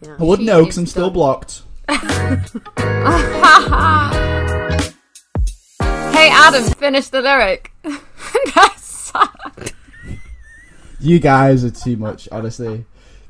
Yeah. 0.00 0.16
I 0.18 0.22
wouldn't 0.22 0.46
She 0.48 0.52
know 0.52 0.60
because 0.60 0.74
is 0.74 0.78
I'm 0.78 0.86
still 0.86 1.10
done. 1.10 1.14
blocked. 1.14 1.62
Hey 6.12 6.28
Adam, 6.30 6.62
finish 6.74 7.08
the 7.08 7.20
lyric. 7.20 7.72
That's 8.54 9.12
You 11.00 11.18
guys 11.18 11.64
are 11.64 11.70
too 11.70 11.96
much, 11.96 12.28
honestly. 12.30 12.84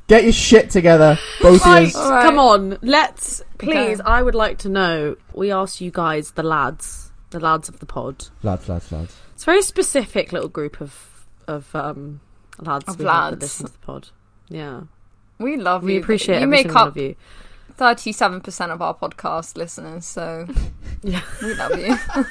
Get 0.07 0.23
your 0.23 0.33
shit 0.33 0.69
together, 0.69 1.17
both 1.41 1.65
of 1.65 1.81
you. 1.93 1.97
All 1.99 2.11
right. 2.11 2.23
come 2.25 2.37
on. 2.37 2.77
Let's 2.81 3.41
please. 3.57 3.99
Okay. 4.01 4.09
I 4.09 4.21
would 4.21 4.35
like 4.35 4.57
to 4.59 4.69
know. 4.69 5.15
We 5.33 5.51
asked 5.51 5.79
you 5.81 5.91
guys, 5.91 6.31
the 6.31 6.43
lads, 6.43 7.11
the 7.29 7.39
lads 7.39 7.69
of 7.69 7.79
the 7.79 7.85
pod. 7.85 8.27
Lads, 8.43 8.67
lads, 8.67 8.91
lads. 8.91 9.15
It's 9.33 9.43
a 9.43 9.45
very 9.45 9.61
specific 9.61 10.31
little 10.33 10.49
group 10.49 10.81
of 10.81 11.25
of 11.47 11.73
um 11.75 12.19
lads 12.59 12.85
Of 12.87 12.99
we 12.99 13.05
have 13.05 13.13
that 13.13 13.29
lads. 13.31 13.41
listen 13.41 13.65
to 13.67 13.71
the 13.71 13.79
pod. 13.79 14.09
Yeah, 14.49 14.81
we 15.39 15.55
love 15.57 15.83
you. 15.83 15.87
we 15.87 15.93
you. 15.95 15.99
appreciate 16.01 16.35
you 16.35 16.41
every 16.43 16.51
make 16.51 16.61
single 16.63 16.81
one 16.81 16.87
up 16.89 16.95
of 16.95 16.97
you. 16.97 17.15
thirty-seven 17.75 18.41
percent 18.41 18.71
of 18.73 18.81
our 18.81 18.93
podcast 18.93 19.55
listeners, 19.55 20.05
so 20.05 20.45
Yeah. 21.01 21.21
we 21.41 21.53
love 21.55 21.79
you. 21.79 21.95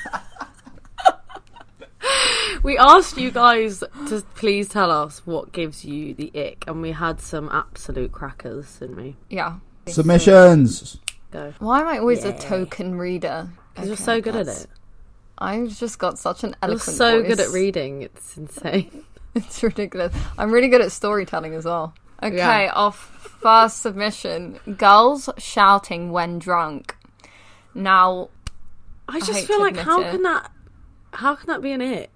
We 2.62 2.78
asked 2.78 3.18
you 3.18 3.30
guys 3.32 3.80
to 4.08 4.22
please 4.36 4.68
tell 4.68 4.90
us 4.92 5.26
what 5.26 5.50
gives 5.52 5.84
you 5.84 6.14
the 6.14 6.30
ick, 6.34 6.64
and 6.68 6.80
we 6.80 6.92
had 6.92 7.20
some 7.20 7.48
absolute 7.52 8.12
crackers, 8.12 8.76
didn't 8.78 8.96
we? 8.96 9.16
yeah. 9.28 9.56
Submissions. 9.88 10.98
Go. 11.32 11.54
Why 11.58 11.80
am 11.80 11.88
I 11.88 11.98
always 11.98 12.24
a 12.24 12.28
Yeah. 12.28 12.36
token 12.38 12.96
reader? 12.96 13.48
Because 13.74 13.88
you're 13.88 13.94
Okay, 13.94 14.04
so 14.04 14.20
good 14.20 14.36
at 14.36 14.46
that's- 14.46 14.64
it. 14.64 14.70
I've 15.38 15.76
just 15.76 15.98
got 15.98 16.20
such 16.20 16.44
an 16.44 16.50
You're 16.50 16.70
eloquent 16.70 16.96
so 16.96 17.20
good 17.22 17.40
at 17.40 17.48
reading. 17.48 18.02
It's 18.02 18.36
insane. 18.36 19.04
It's 19.34 19.62
ridiculous. 19.62 20.14
I'm 20.38 20.52
really 20.52 20.68
good 20.68 20.82
at 20.82 20.92
storytelling 20.92 21.54
as 21.54 21.64
well. 21.64 21.94
Okay, 22.22 22.36
Yeah. 22.36 22.70
our 22.74 22.92
first 22.92 23.80
submission: 23.80 24.60
girls 24.76 25.28
shouting 25.38 26.12
when 26.12 26.38
drunk. 26.38 26.96
Now, 27.74 28.28
I 29.08 29.18
just 29.20 29.32
hate 29.32 29.46
feel 29.48 29.56
to 29.56 29.62
like 29.62 29.70
admit 29.72 29.86
how 29.86 30.00
it. 30.02 30.10
can 30.12 30.22
that 30.22 30.50
how 31.14 31.34
can 31.34 31.46
that 31.48 31.62
be 31.62 31.72
an 31.72 31.80
ick? 31.80 32.10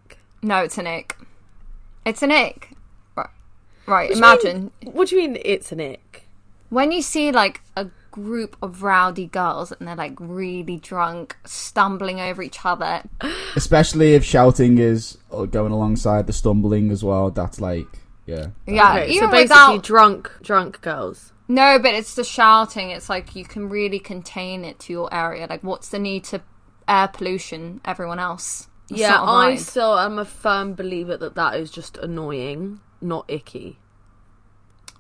No, 0.46 0.58
it's 0.62 0.78
an 0.78 0.86
ick. 0.86 1.16
It's 2.04 2.22
an 2.22 2.30
ick. 2.30 2.70
Right, 3.16 3.28
right. 3.86 4.08
What 4.10 4.14
do 4.14 4.18
Imagine 4.18 4.70
mean- 4.82 4.92
what 4.94 5.08
do 5.08 5.16
you 5.16 5.22
mean 5.28 5.38
it's 5.44 5.72
an 5.72 5.80
ick? 5.80 6.22
when 6.68 6.90
you 6.92 7.00
see 7.00 7.30
like 7.30 7.60
a 7.76 7.86
group 8.10 8.56
of 8.62 8.82
rowdy 8.82 9.26
girls 9.26 9.72
and 9.72 9.86
they're 9.86 9.94
like 9.94 10.14
really 10.18 10.78
drunk, 10.78 11.36
stumbling 11.44 12.20
over 12.20 12.42
each 12.42 12.64
other. 12.64 13.02
Especially 13.56 14.14
if 14.14 14.24
shouting 14.24 14.78
is 14.78 15.18
uh, 15.32 15.44
going 15.44 15.72
alongside 15.72 16.26
the 16.26 16.32
stumbling 16.32 16.90
as 16.90 17.04
well. 17.04 17.30
That's 17.30 17.60
like, 17.60 17.86
yeah. 18.24 18.48
Yeah, 18.66 18.92
Okay, 18.94 19.08
even 19.10 19.28
so 19.28 19.32
basically 19.32 19.42
without 19.42 19.82
drunk 19.82 20.30
drunk 20.42 20.80
girls. 20.80 21.32
No, 21.48 21.78
but 21.78 21.94
it's 21.94 22.14
the 22.14 22.24
shouting. 22.24 22.90
It's 22.90 23.08
like 23.08 23.36
you 23.36 23.44
can 23.44 23.68
really 23.68 24.00
contain 24.00 24.64
it 24.64 24.78
to 24.80 24.92
your 24.92 25.14
area. 25.14 25.46
Like, 25.48 25.62
what's 25.62 25.90
the 25.90 25.98
need 26.00 26.24
to 26.24 26.40
air 26.88 27.06
pollution 27.08 27.80
everyone 27.84 28.18
else? 28.18 28.66
That's 28.88 29.00
yeah, 29.00 29.20
I 29.20 29.48
a 29.50 29.52
I 29.52 29.56
still 29.56 29.98
am 29.98 30.18
a 30.18 30.24
firm 30.24 30.74
believer 30.74 31.16
that 31.16 31.34
that 31.34 31.56
is 31.56 31.70
just 31.70 31.96
annoying, 31.98 32.80
not 33.00 33.24
icky. 33.28 33.78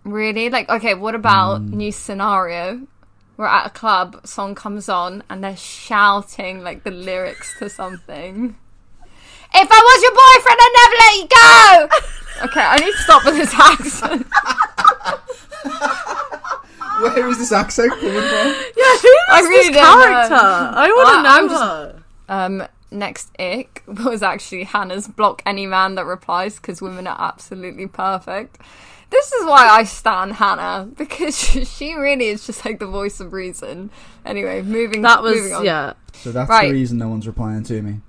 Really? 0.04 0.50
Like, 0.50 0.68
okay, 0.68 0.94
what 0.94 1.14
about 1.14 1.60
Mm. 1.62 1.72
new 1.72 1.92
scenario? 1.92 2.86
We're 3.36 3.46
at 3.46 3.66
a 3.66 3.70
club, 3.70 4.26
song 4.26 4.54
comes 4.54 4.88
on, 4.88 5.22
and 5.28 5.44
they're 5.44 5.56
shouting 5.56 6.62
like 6.62 6.84
the 6.84 6.90
lyrics 6.90 7.56
to 7.58 7.68
something. 7.68 8.56
If 9.54 9.68
I 9.70 9.80
was 9.88 10.02
your 10.02 10.12
boyfriend, 10.12 10.58
I'd 10.64 10.76
never 10.82 10.96
let 11.04 11.14
you 11.20 11.26
go. 11.28 11.88
okay, 12.46 12.66
I 12.66 12.76
need 12.78 12.92
to 12.92 12.98
stop 12.98 13.24
with 13.24 13.36
this 13.36 13.54
accent. 13.54 14.26
Where 17.02 17.28
is 17.28 17.38
this 17.38 17.52
accent 17.52 17.90
coming 17.90 18.12
from? 18.14 18.20
Yeah, 18.76 18.96
who 18.98 19.14
I 19.28 19.40
is 19.42 19.46
really 19.48 19.68
this 19.68 19.76
don't 19.76 19.98
know. 20.00 20.06
character? 20.06 20.34
I 20.34 20.88
want 20.88 21.08
I- 21.08 21.16
to 21.16 21.22
know 21.22 21.48
just- 21.48 21.62
her. 21.62 22.02
Um, 22.28 22.66
next 22.90 23.30
ick 23.38 23.82
was 24.04 24.22
actually 24.22 24.64
Hannah's 24.64 25.08
block 25.08 25.42
any 25.46 25.66
man 25.66 25.94
that 25.96 26.04
replies 26.06 26.56
because 26.56 26.80
women 26.82 27.06
are 27.06 27.16
absolutely 27.18 27.86
perfect. 27.86 28.58
This 29.10 29.32
is 29.32 29.44
why 29.46 29.68
I 29.68 29.84
stan 29.84 30.30
Hannah 30.32 30.88
because 30.96 31.38
she 31.68 31.94
really 31.94 32.26
is 32.26 32.44
just 32.46 32.64
like 32.64 32.78
the 32.80 32.86
voice 32.86 33.20
of 33.20 33.32
reason. 33.32 33.90
Anyway, 34.24 34.62
moving. 34.62 35.02
That 35.02 35.22
was 35.22 35.36
moving 35.36 35.54
on. 35.54 35.64
yeah. 35.64 35.92
So 36.12 36.32
that's 36.32 36.48
Right. 36.50 36.68
the 36.68 36.72
reason 36.74 36.98
no 36.98 37.08
one's 37.08 37.26
replying 37.26 37.62
to 37.64 37.82
me. 37.82 38.00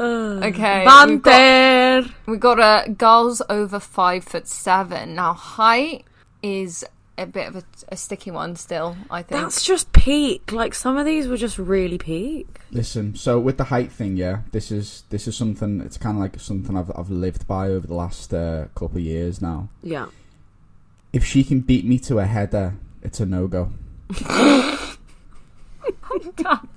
Okay. 0.00 0.80
We've 1.06 1.22
got, 1.22 2.10
we 2.26 2.36
got 2.36 2.58
a 2.86 2.90
girls 2.90 3.42
over 3.48 3.78
five 3.80 4.24
foot 4.24 4.46
seven. 4.48 5.14
Now 5.14 5.32
height 5.34 6.04
is 6.42 6.84
a 7.16 7.26
bit 7.26 7.48
of 7.48 7.56
a, 7.56 7.64
a 7.88 7.96
sticky 7.96 8.30
one 8.30 8.56
still. 8.56 8.96
I 9.10 9.22
think. 9.22 9.40
That's 9.40 9.62
just 9.62 9.92
peak. 9.92 10.52
Like 10.52 10.74
some 10.74 10.96
of 10.96 11.06
these 11.06 11.28
were 11.28 11.36
just 11.36 11.58
really 11.58 11.98
peak. 11.98 12.60
Listen, 12.70 13.14
so 13.14 13.38
with 13.38 13.56
the 13.56 13.64
height 13.64 13.92
thing, 13.92 14.16
yeah, 14.16 14.40
this 14.52 14.70
is 14.70 15.04
this 15.10 15.28
is 15.28 15.36
something. 15.36 15.80
It's 15.80 15.96
kind 15.96 16.16
of 16.16 16.22
like 16.22 16.40
something 16.40 16.76
I've 16.76 16.90
I've 16.96 17.10
lived 17.10 17.46
by 17.46 17.68
over 17.68 17.86
the 17.86 17.94
last 17.94 18.32
uh, 18.34 18.66
couple 18.74 18.98
of 18.98 19.04
years 19.04 19.40
now. 19.40 19.68
Yeah. 19.82 20.06
If 21.12 21.24
she 21.24 21.44
can 21.44 21.60
beat 21.60 21.84
me 21.84 21.98
to 22.00 22.18
a 22.18 22.24
header, 22.24 22.74
it's 23.02 23.20
a 23.20 23.26
no 23.26 23.46
go. 23.46 23.70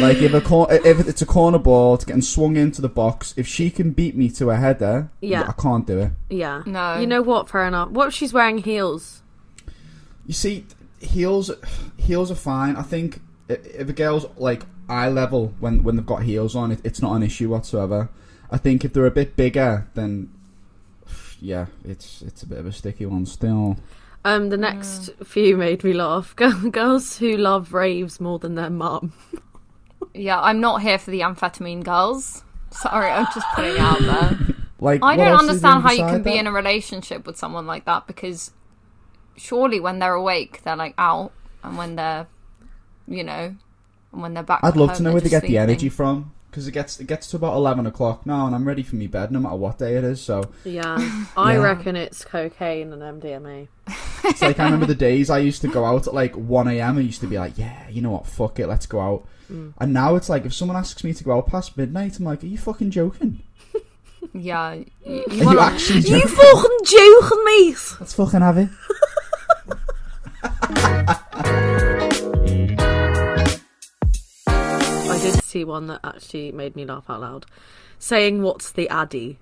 like 0.00 0.18
if 0.18 0.34
a 0.34 0.40
cor- 0.40 0.72
if 0.72 1.06
it's 1.08 1.22
a 1.22 1.26
corner 1.26 1.58
ball, 1.58 1.94
it's 1.94 2.04
getting 2.04 2.22
swung 2.22 2.56
into 2.56 2.80
the 2.82 2.88
box. 2.88 3.34
If 3.36 3.46
she 3.46 3.70
can 3.70 3.90
beat 3.92 4.16
me 4.16 4.28
to 4.30 4.50
a 4.50 4.56
header, 4.56 5.10
Yeah. 5.20 5.46
I 5.48 5.52
can't 5.60 5.86
do 5.86 5.98
it. 5.98 6.12
Yeah. 6.30 6.62
No. 6.66 6.98
You 6.98 7.06
know 7.06 7.22
what? 7.22 7.48
Fair 7.48 7.66
enough. 7.66 7.90
What 7.90 8.08
if 8.08 8.14
she's 8.14 8.32
wearing 8.32 8.58
heels? 8.58 9.22
You 10.26 10.34
see, 10.34 10.66
heels 11.00 11.50
heels 11.96 12.30
are 12.30 12.34
fine. 12.36 12.76
I 12.76 12.82
think 12.82 13.20
if 13.48 13.88
a 13.88 13.92
girl's 13.92 14.26
like 14.36 14.64
eye 14.88 15.08
level 15.08 15.54
when 15.60 15.82
when 15.82 15.96
they've 15.96 16.06
got 16.06 16.22
heels 16.22 16.54
on, 16.54 16.72
it, 16.72 16.80
it's 16.84 17.00
not 17.02 17.14
an 17.14 17.22
issue 17.22 17.48
whatsoever. 17.48 18.08
I 18.50 18.56
think 18.58 18.84
if 18.84 18.92
they're 18.92 19.06
a 19.06 19.10
bit 19.10 19.36
bigger, 19.36 19.86
then 19.94 20.30
yeah, 21.40 21.66
it's 21.84 22.22
it's 22.22 22.42
a 22.42 22.46
bit 22.46 22.58
of 22.58 22.66
a 22.66 22.72
sticky 22.72 23.06
one 23.06 23.26
still. 23.26 23.76
Um, 24.24 24.48
the 24.50 24.56
next 24.56 25.10
few 25.24 25.56
made 25.56 25.84
me 25.84 25.92
laugh. 25.92 26.34
Girls 26.36 27.18
who 27.18 27.36
love 27.36 27.72
raves 27.72 28.20
more 28.20 28.38
than 28.38 28.56
their 28.56 28.68
mum. 28.68 29.12
Yeah, 30.14 30.40
I'm 30.40 30.60
not 30.60 30.82
here 30.82 30.98
for 30.98 31.10
the 31.10 31.20
amphetamine 31.20 31.84
girls. 31.84 32.44
Sorry, 32.70 33.10
I'm 33.10 33.26
just 33.34 33.46
putting 33.54 33.74
it 33.74 33.80
out 33.80 34.00
there. 34.00 34.38
Like 34.80 35.02
I 35.02 35.16
don't 35.16 35.26
else 35.26 35.42
is 35.42 35.60
there 35.60 35.72
understand 35.72 35.82
how 35.82 35.90
you 35.90 36.12
can 36.12 36.22
be 36.22 36.38
in 36.38 36.46
a 36.46 36.52
relationship 36.52 37.26
with 37.26 37.36
someone 37.36 37.66
like 37.66 37.84
that 37.86 38.06
because 38.06 38.52
surely 39.36 39.80
when 39.80 39.98
they're 39.98 40.14
awake, 40.14 40.62
they're 40.62 40.76
like 40.76 40.94
out, 40.96 41.32
and 41.64 41.76
when 41.76 41.96
they're, 41.96 42.28
you 43.08 43.24
know, 43.24 43.56
and 44.12 44.22
when 44.22 44.34
they're 44.34 44.44
back. 44.44 44.60
I'd 44.62 44.76
love 44.76 44.90
home, 44.90 44.96
to 44.98 45.02
know 45.02 45.12
where 45.12 45.20
they 45.20 45.30
get 45.30 45.42
the 45.42 45.58
energy 45.58 45.88
from 45.88 46.32
because 46.58 46.66
it 46.68 46.72
gets 46.72 46.98
it 47.00 47.06
gets 47.06 47.28
to 47.28 47.36
about 47.36 47.54
eleven 47.54 47.86
o'clock 47.86 48.26
now, 48.26 48.46
and 48.46 48.54
I'm 48.54 48.66
ready 48.66 48.82
for 48.82 48.96
me 48.96 49.06
bed 49.06 49.30
no 49.30 49.38
matter 49.38 49.54
what 49.56 49.78
day 49.78 49.94
it 49.96 50.02
is. 50.04 50.20
So 50.20 50.50
Yeah. 50.64 50.96
I 51.36 51.54
Yeah. 51.54 51.58
reckon 51.62 51.94
it's 51.94 52.24
cocaine 52.24 52.92
and 52.92 53.00
MDMA. 53.22 53.68
it's 54.24 54.42
like 54.42 54.58
I 54.58 54.64
remember 54.64 54.86
the 54.86 54.94
days 54.96 55.30
I 55.30 55.38
used 55.38 55.60
to 55.62 55.68
go 55.68 55.84
out 55.84 56.08
at 56.08 56.14
like 56.14 56.34
one 56.34 56.66
a.m. 56.68 56.98
I 56.98 57.02
used 57.02 57.20
to 57.20 57.26
be 57.28 57.38
like, 57.38 57.56
yeah, 57.56 57.88
you 57.88 58.02
know 58.02 58.10
what, 58.10 58.26
fuck 58.26 58.58
it, 58.58 58.66
let's 58.66 58.86
go 58.86 59.00
out. 59.00 59.26
Mm. 59.50 59.72
And 59.78 59.92
now 59.94 60.16
it's 60.16 60.28
like 60.28 60.44
if 60.44 60.52
someone 60.52 60.76
asks 60.76 61.04
me 61.04 61.14
to 61.14 61.24
go 61.24 61.32
out 61.36 61.46
past 61.46 61.76
midnight, 61.76 62.18
I'm 62.18 62.24
like, 62.24 62.42
are 62.42 62.46
you 62.46 62.58
fucking 62.58 62.90
joking? 62.90 63.42
Yeah, 64.34 64.74
you, 64.74 64.84
you 65.06 65.24
Are 65.28 65.34
you 65.34 65.46
wanna- 65.46 65.60
actually 65.62 66.00
You 66.00 66.20
joking? 66.20 66.28
fucking 66.28 66.78
joking 66.84 67.44
me! 67.46 67.70
Let's 68.00 68.14
fucking 68.14 68.40
have 68.40 68.58
it. 68.58 68.68
did 75.32 75.44
see 75.44 75.64
one 75.64 75.86
that 75.88 76.00
actually 76.04 76.52
made 76.52 76.76
me 76.76 76.84
laugh 76.84 77.08
out 77.08 77.20
loud. 77.20 77.46
Saying, 77.98 78.42
What's 78.42 78.72
the 78.72 78.88
Addy? 78.88 79.38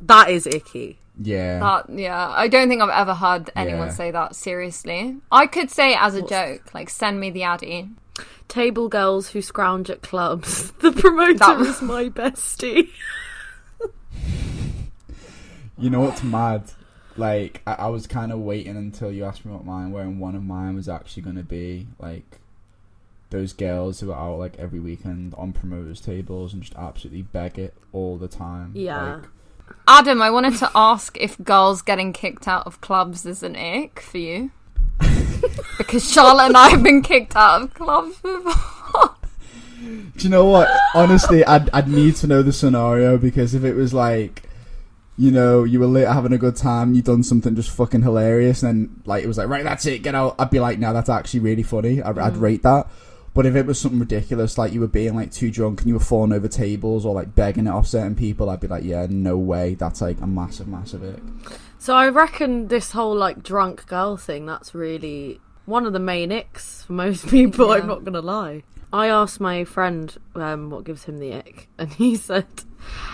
That 0.00 0.30
is 0.30 0.46
icky. 0.46 0.98
Yeah. 1.20 1.58
That 1.58 1.90
yeah, 1.98 2.28
I 2.30 2.46
don't 2.48 2.68
think 2.68 2.80
I've 2.80 2.88
ever 2.90 3.14
heard 3.14 3.50
anyone 3.56 3.88
Yeah. 3.88 3.92
say 3.94 4.10
that 4.12 4.36
seriously. 4.36 5.16
I 5.32 5.46
could 5.46 5.70
say 5.70 5.92
it 5.94 5.98
as 6.00 6.14
a 6.14 6.20
What's- 6.20 6.30
joke, 6.30 6.74
like 6.74 6.88
send 6.90 7.18
me 7.20 7.30
the 7.30 7.42
addy. 7.42 7.88
Table 8.46 8.88
girls 8.88 9.30
who 9.30 9.42
scrounge 9.42 9.90
at 9.90 10.02
clubs. 10.02 10.70
The 10.80 10.92
promoter 10.92 11.34
That 11.38 11.58
was- 11.58 11.82
my 11.82 12.04
bestie. 12.08 12.88
You 15.80 15.90
know 15.90 16.00
what's 16.00 16.22
mad? 16.24 16.64
Like 17.16 17.62
I, 17.66 17.72
I 17.74 17.86
was 17.88 18.06
kind 18.06 18.32
of 18.32 18.40
waiting 18.40 18.76
until 18.76 19.12
you 19.12 19.24
asked 19.24 19.44
me 19.44 19.52
what 19.52 19.64
mine 19.64 19.92
were, 19.92 20.02
and 20.02 20.20
one 20.20 20.34
of 20.34 20.42
mine 20.42 20.74
was 20.74 20.88
actually 20.88 21.22
going 21.22 21.36
to 21.36 21.42
be 21.44 21.86
like 22.00 22.38
those 23.30 23.52
girls 23.52 24.00
who 24.00 24.10
are 24.10 24.18
out 24.30 24.38
like 24.38 24.58
every 24.58 24.80
weekend 24.80 25.34
on 25.36 25.52
promoters' 25.52 26.00
tables 26.00 26.52
and 26.54 26.62
just 26.62 26.74
absolutely 26.76 27.22
beg 27.22 27.58
it 27.58 27.74
all 27.92 28.16
the 28.16 28.28
time. 28.28 28.72
Yeah. 28.74 29.16
Like, 29.16 29.24
Adam, 29.86 30.22
I 30.22 30.30
wanted 30.30 30.56
to 30.58 30.70
ask 30.74 31.16
if 31.20 31.36
girls 31.44 31.82
getting 31.82 32.12
kicked 32.12 32.48
out 32.48 32.66
of 32.66 32.80
clubs 32.80 33.26
is 33.26 33.42
an 33.42 33.54
ick 33.56 34.00
for 34.00 34.18
you. 34.18 34.50
because 35.78 36.10
Charlotte 36.10 36.46
and 36.46 36.56
I 36.56 36.70
have 36.70 36.82
been 36.82 37.02
kicked 37.02 37.36
out 37.36 37.62
of 37.62 37.74
clubs 37.74 38.18
before. 38.20 39.14
Do 39.80 40.24
you 40.24 40.28
know 40.30 40.44
what? 40.46 40.68
Honestly, 40.94 41.44
I'd 41.44 41.70
I'd 41.70 41.88
need 41.88 42.16
to 42.16 42.26
know 42.26 42.42
the 42.42 42.52
scenario 42.52 43.16
because 43.16 43.54
if 43.54 43.62
it 43.62 43.74
was 43.74 43.94
like, 43.94 44.42
you 45.16 45.30
know, 45.30 45.64
you 45.64 45.78
were 45.78 45.86
lit 45.86 46.08
having 46.08 46.32
a 46.32 46.38
good 46.38 46.56
time, 46.56 46.94
you'd 46.94 47.04
done 47.04 47.22
something 47.22 47.54
just 47.54 47.70
fucking 47.70 48.02
hilarious, 48.02 48.62
and 48.62 48.88
then 48.88 49.02
like 49.04 49.22
it 49.22 49.28
was 49.28 49.38
like, 49.38 49.48
right, 49.48 49.62
that's 49.64 49.86
it, 49.86 50.02
get 50.02 50.14
out. 50.14 50.34
I'd 50.38 50.50
be 50.50 50.58
like, 50.60 50.78
no, 50.78 50.92
that's 50.92 51.08
actually 51.08 51.40
really 51.40 51.62
funny. 51.62 52.02
I'd, 52.02 52.18
I'd 52.18 52.34
Mm. 52.34 52.40
rate 52.40 52.62
that. 52.64 52.88
But 53.38 53.46
if 53.46 53.54
it 53.54 53.66
was 53.66 53.78
something 53.78 54.00
ridiculous, 54.00 54.58
like 54.58 54.72
you 54.72 54.80
were 54.80 54.88
being 54.88 55.14
like 55.14 55.30
too 55.30 55.52
drunk 55.52 55.78
and 55.78 55.86
you 55.86 55.94
were 55.94 56.00
falling 56.00 56.32
over 56.32 56.48
tables 56.48 57.06
or 57.06 57.14
like 57.14 57.36
begging 57.36 57.68
it 57.68 57.70
off 57.70 57.86
certain 57.86 58.16
people, 58.16 58.50
I'd 58.50 58.58
be 58.58 58.66
like, 58.66 58.82
yeah, 58.82 59.06
no 59.08 59.38
way. 59.38 59.76
That's 59.76 60.00
like 60.00 60.20
a 60.20 60.26
massive, 60.26 60.66
massive 60.66 61.04
ick. 61.04 61.22
So 61.78 61.94
I 61.94 62.08
reckon 62.08 62.66
this 62.66 62.90
whole 62.90 63.14
like 63.14 63.44
drunk 63.44 63.86
girl 63.86 64.16
thing, 64.16 64.44
that's 64.44 64.74
really 64.74 65.40
one 65.66 65.86
of 65.86 65.92
the 65.92 66.00
main 66.00 66.32
icks 66.32 66.82
for 66.82 66.94
most 66.94 67.28
people, 67.30 67.68
Yeah. 67.68 67.74
I'm 67.74 67.86
not 67.86 68.02
gonna 68.02 68.20
lie. 68.20 68.64
I 68.92 69.06
asked 69.06 69.38
my 69.38 69.62
friend 69.62 70.12
um, 70.34 70.70
what 70.70 70.82
gives 70.82 71.04
him 71.04 71.20
the 71.20 71.34
ick, 71.34 71.68
and 71.78 71.92
he 71.92 72.16
said 72.16 72.46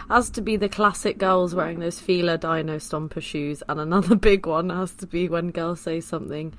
has 0.09 0.31
to 0.31 0.41
be 0.41 0.57
the 0.57 0.71
classic 0.71 1.19
girls 1.19 1.55
wearing 1.55 1.81
those 1.81 2.01
Fila 2.01 2.39
Dino 2.39 2.79
Stomper 2.79 3.21
shoes, 3.21 3.63
and 3.69 3.79
another 3.79 4.15
big 4.31 4.47
one 4.47 4.71
has 4.71 4.93
to 4.93 5.07
be 5.07 5.29
when 5.29 5.51
girls 5.51 5.83
say 5.83 6.01
something, 6.01 6.55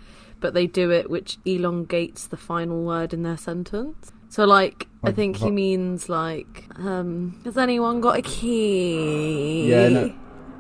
but 0.46 0.54
they 0.54 0.68
do 0.68 0.92
it 0.92 1.10
which 1.10 1.40
elongates 1.44 2.28
the 2.28 2.38
final 2.38 2.84
word 2.84 3.16
in 3.16 3.24
their 3.24 3.36
sentence. 3.36 4.12
So 4.30 4.46
like, 4.46 4.88
I 5.04 5.12
think 5.12 5.38
he 5.38 5.50
means 5.50 6.08
like, 6.08 6.66
um, 6.78 7.42
has 7.46 7.58
anyone 7.58 8.00
got 8.00 8.20
a 8.20 8.22
key? 8.22 9.68
Yeah, 9.72 9.90
no. 9.90 10.14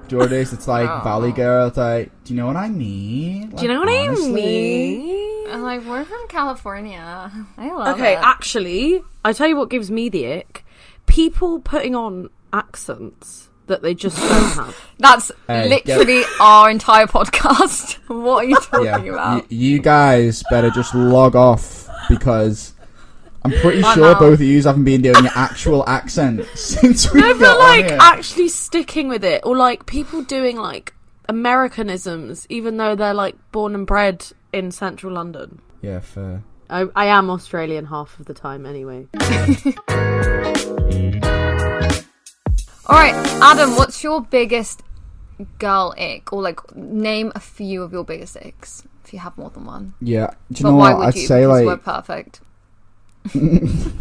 Jordays, 0.07 0.53
it's 0.53 0.67
like 0.67 0.89
Oh. 0.89 1.01
Valley 1.03 1.31
Girl. 1.31 1.67
It's 1.67 1.77
like, 1.77 2.11
do 2.23 2.33
you 2.33 2.39
know 2.39 2.47
what 2.47 2.55
I 2.55 2.67
mean? 2.67 3.49
Do 3.51 3.61
you 3.61 3.67
know 3.67 3.81
Like, 3.81 4.09
what 4.09 4.19
I 4.19 4.27
mean? 4.31 5.49
I'm 5.51 5.61
like, 5.61 5.85
we're 5.85 6.03
from 6.03 6.27
California. 6.29 7.31
I 7.57 7.71
love 7.71 7.95
Okay, 7.99 8.13
it. 8.13 8.19
actually, 8.23 9.03
I 9.23 9.33
tell 9.33 9.47
you 9.47 9.55
what 9.55 9.69
gives 9.69 9.91
me 9.91 10.09
the 10.09 10.25
ick: 10.33 10.65
people 11.05 11.59
putting 11.59 11.93
on 11.93 12.29
accents 12.51 13.49
that 13.67 13.81
they 13.81 13.93
just 13.95 14.17
don't 14.17 14.29
have. 14.65 14.89
That's 14.99 15.31
Hey, 15.47 15.69
literally 15.69 16.23
our 16.41 16.69
entire 16.69 17.07
podcast. 17.07 17.93
what 18.07 18.45
are 18.45 18.47
you 18.47 18.55
talking 18.57 18.85
yeah, 18.85 18.97
about? 18.97 19.41
y- 19.41 19.47
you 19.49 19.79
guys 19.79 20.43
better 20.49 20.69
just 20.69 20.93
log 20.95 21.35
off 21.35 21.87
because 22.09 22.73
I'm 23.43 23.51
pretty 23.51 23.83
I'm 23.83 23.95
sure 23.95 24.07
out. 24.11 24.19
both 24.19 24.33
of 24.35 24.41
you 24.41 24.61
haven't 24.63 24.83
been 24.85 25.01
doing 25.01 25.23
your 25.23 25.33
actual 25.35 25.87
accent 25.87 26.45
since 26.55 27.11
we 27.13 27.21
No, 27.21 27.33
got 27.33 27.39
but 27.39 27.49
on 27.51 27.59
like 27.59 27.89
here. 27.89 27.97
actually 28.01 28.49
sticking 28.49 29.07
with 29.07 29.23
it, 29.23 29.41
or 29.45 29.55
like 29.55 29.85
people 29.85 30.21
doing 30.23 30.57
like 30.57 30.93
Americanisms, 31.29 32.45
even 32.49 32.77
though 32.77 32.95
they're 32.95 33.13
like 33.13 33.35
born 33.51 33.73
and 33.75 33.85
bred 33.87 34.25
in 34.53 34.71
central 34.71 35.13
London. 35.13 35.59
yeah, 35.81 35.99
fair. 35.99 36.43
I, 36.67 36.87
I 36.95 37.05
am 37.05 37.29
Australian 37.29 37.85
half 37.85 38.19
of 38.19 38.25
the 38.25 38.33
time, 38.33 38.65
anyway. 38.65 39.05
All 42.87 42.95
right, 42.95 43.15
Adam, 43.41 43.75
what's 43.75 44.03
your 44.03 44.21
biggest 44.21 44.83
girl 45.59 45.93
ick, 45.97 46.31
or 46.31 46.41
like 46.41 46.59
name 46.75 47.31
a 47.35 47.39
few 47.39 47.81
of 47.83 47.91
your 47.91 48.03
biggest 48.03 48.37
icks 48.37 48.83
if 49.03 49.11
you 49.13 49.19
have 49.19 49.37
more 49.37 49.49
than 49.49 49.65
one. 49.65 49.93
Yeah. 50.01 50.27
Do 50.51 50.59
you 50.59 50.63
but 50.63 50.69
know 50.71 50.75
why 50.77 50.89
what? 50.93 50.99
would 50.99 51.07
I'd 51.07 51.15
you? 51.15 51.27
say 51.27 51.41
because 51.41 51.61
we're 51.63 51.71
like 51.71 51.83
perfect. 51.83 52.41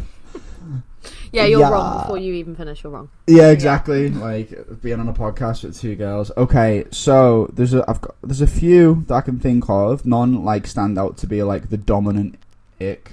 Yeah, 1.33 1.45
you're 1.47 1.61
Yeah. 1.61 1.71
wrong 1.71 2.01
before 2.01 2.17
you 2.17 2.33
even 2.35 2.55
finish. 2.55 2.83
You're 2.85 2.93
wrong. 2.93 3.09
Yeah, 3.27 3.51
exactly. 3.51 4.09
Like 4.09 4.81
being 4.81 5.01
on 5.01 5.09
a 5.09 5.13
podcast 5.13 5.65
with 5.65 5.77
two 5.79 5.97
girls. 5.97 6.31
Okay, 6.37 6.85
so 6.93 7.51
there's 7.53 7.75
a 7.75 7.85
I've 7.91 8.01
got 8.01 8.15
there's 8.23 8.41
a 8.41 8.47
few 8.47 9.05
that 9.09 9.15
I 9.15 9.21
can 9.21 9.41
think 9.41 9.69
of. 9.69 10.07
None 10.07 10.45
like 10.45 10.67
stand 10.69 10.97
out 10.97 11.17
to 11.19 11.27
be 11.27 11.43
like 11.43 11.71
the 11.71 11.77
dominant 11.77 12.39
ick. 12.81 13.13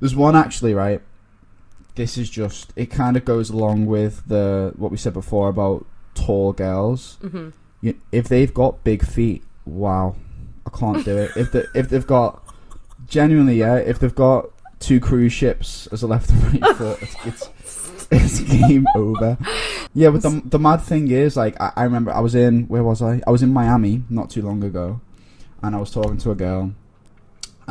There's 0.00 0.14
one 0.14 0.36
actually, 0.36 0.74
right? 0.74 1.00
This 2.00 2.16
is 2.16 2.30
just 2.30 2.72
it 2.76 2.86
kind 2.86 3.14
of 3.18 3.26
goes 3.26 3.50
along 3.50 3.84
with 3.84 4.14
the 4.26 4.72
what 4.76 4.90
we 4.90 4.96
said 4.96 5.12
before 5.12 5.50
about 5.50 5.84
tall 6.14 6.54
girls. 6.54 7.18
hmm 7.20 7.50
You, 7.82 7.92
if 8.10 8.26
they've 8.26 8.54
got 8.62 8.82
big 8.84 9.04
feet, 9.04 9.42
wow, 9.66 10.16
I 10.66 10.70
can't 10.78 11.04
do 11.04 11.14
it. 11.24 11.30
If 11.36 11.52
they 11.52 11.64
if 11.74 11.90
they've 11.90 12.06
got 12.06 12.42
genuinely, 13.06 13.58
yeah, 13.58 13.76
if 13.76 13.98
they've 13.98 14.14
got 14.14 14.48
two 14.78 14.98
cruise 14.98 15.34
ships 15.34 15.88
as 15.92 16.02
a 16.02 16.06
left 16.06 16.30
and 16.30 16.42
right 16.62 16.76
foot, 16.80 16.98
it's, 17.02 17.16
it's 17.26 18.08
it's 18.10 18.40
game 18.40 18.86
over. 18.96 19.36
Yeah, 19.92 20.08
but 20.08 20.22
the 20.22 20.40
the 20.46 20.58
mad 20.58 20.80
thing 20.80 21.10
is, 21.10 21.36
like, 21.36 21.60
I, 21.60 21.72
I 21.76 21.82
remember 21.84 22.12
I 22.12 22.20
was 22.20 22.34
in 22.34 22.64
where 22.72 22.82
was 22.82 23.02
I? 23.02 23.20
I 23.26 23.30
was 23.30 23.42
in 23.42 23.52
Miami 23.52 24.04
not 24.08 24.30
too 24.30 24.40
long 24.40 24.64
ago, 24.64 25.02
and 25.62 25.76
I 25.76 25.78
was 25.78 25.90
talking 25.90 26.16
to 26.24 26.30
a 26.30 26.34
girl, 26.34 26.72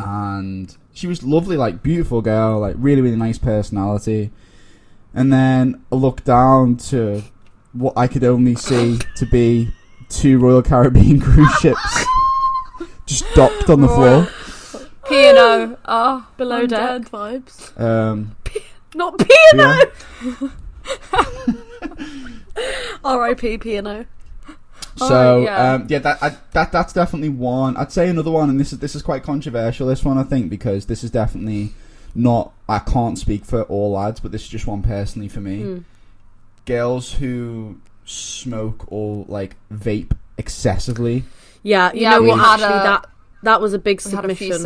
and 0.06 0.75
she 0.94 1.08
was 1.08 1.24
lovely, 1.24 1.58
like 1.58 1.82
beautiful 1.84 2.22
girl, 2.22 2.60
like 2.60 2.75
really 2.77 3.01
really 3.01 3.15
nice 3.18 3.38
personality, 3.38 4.32
and 5.13 5.32
then 5.32 5.84
I 5.91 5.96
looked 5.96 6.25
down 6.25 6.77
to 6.91 7.24
what 7.74 7.94
I 7.98 8.08
could 8.08 8.24
only 8.24 8.56
see 8.56 9.00
to 9.18 9.25
be 9.25 9.70
two 10.10 10.39
Royal 10.39 10.62
Caribbean 10.63 11.20
cruise 11.25 11.53
ships 11.60 12.06
just 13.06 13.25
docked 13.36 13.70
on 13.70 13.82
the 13.82 13.88
floor. 13.88 14.27
P 15.08 15.15
and 15.27 15.38
O. 15.38 15.77
Oh, 15.86 16.27
Below 16.38 16.58
I'm 16.62 16.68
deck 16.68 16.79
dead. 17.03 17.12
vibes. 17.12 17.79
Um, 17.79 18.36
P- 18.44 18.62
Not 18.96 19.18
P 19.18 19.27
and 19.53 19.60
yeah. 19.60 20.50
O. 23.03 23.18
R.I.P. 23.18 23.58
P 23.60 23.75
and 23.77 23.88
O. 23.88 24.06
So 25.00 25.38
Oh, 25.39 25.41
yeah. 25.44 25.74
um, 25.74 25.86
yeah, 25.89 26.00
that 26.00 26.22
I, 26.22 26.36
that 26.51 26.72
that's 26.72 26.94
definitely 26.94 27.29
one. 27.29 27.75
I'd 27.77 27.91
say 27.91 28.10
another 28.10 28.32
one, 28.32 28.50
and 28.50 28.60
this 28.60 28.72
is 28.74 28.79
this 28.79 28.96
is 28.96 29.01
quite 29.01 29.24
controversial. 29.24 29.88
This 29.88 30.03
one 30.03 30.18
I 30.18 30.24
think 30.24 30.50
because 30.50 30.86
this 30.88 31.03
is 31.03 31.12
definitely 31.12 31.72
not. 32.15 32.51
I 32.68 32.79
can't 32.79 33.18
speak 33.18 33.46
for 33.46 33.63
all 33.63 33.91
lads, 33.94 34.20
but 34.20 34.32
this 34.32 34.44
is 34.44 34.50
just 34.50 34.68
one 34.68 34.84
personally 34.84 35.27
for 35.29 35.39
me. 35.41 35.62
Mm. 35.63 35.84
Girls 36.65 37.13
who 37.13 37.79
smoke 38.06 38.86
or 38.91 39.25
like 39.27 39.56
vape 39.74 40.12
excessively. 40.38 41.24
Yeah, 41.63 41.91
you 41.94 42.01
Yeah, 42.01 42.12
know 42.12 42.22
we 42.22 42.27
what? 42.29 42.39
had 42.39 42.53
Actually, 42.62 42.79
a- 42.79 42.84
that 42.84 43.10
that 43.44 43.62
was 43.62 43.74
a 43.74 43.79
big 43.79 44.01
We 44.06 44.12
had 44.12 44.25
a 44.25 44.36
few 44.36 44.53
submission. 44.53 44.63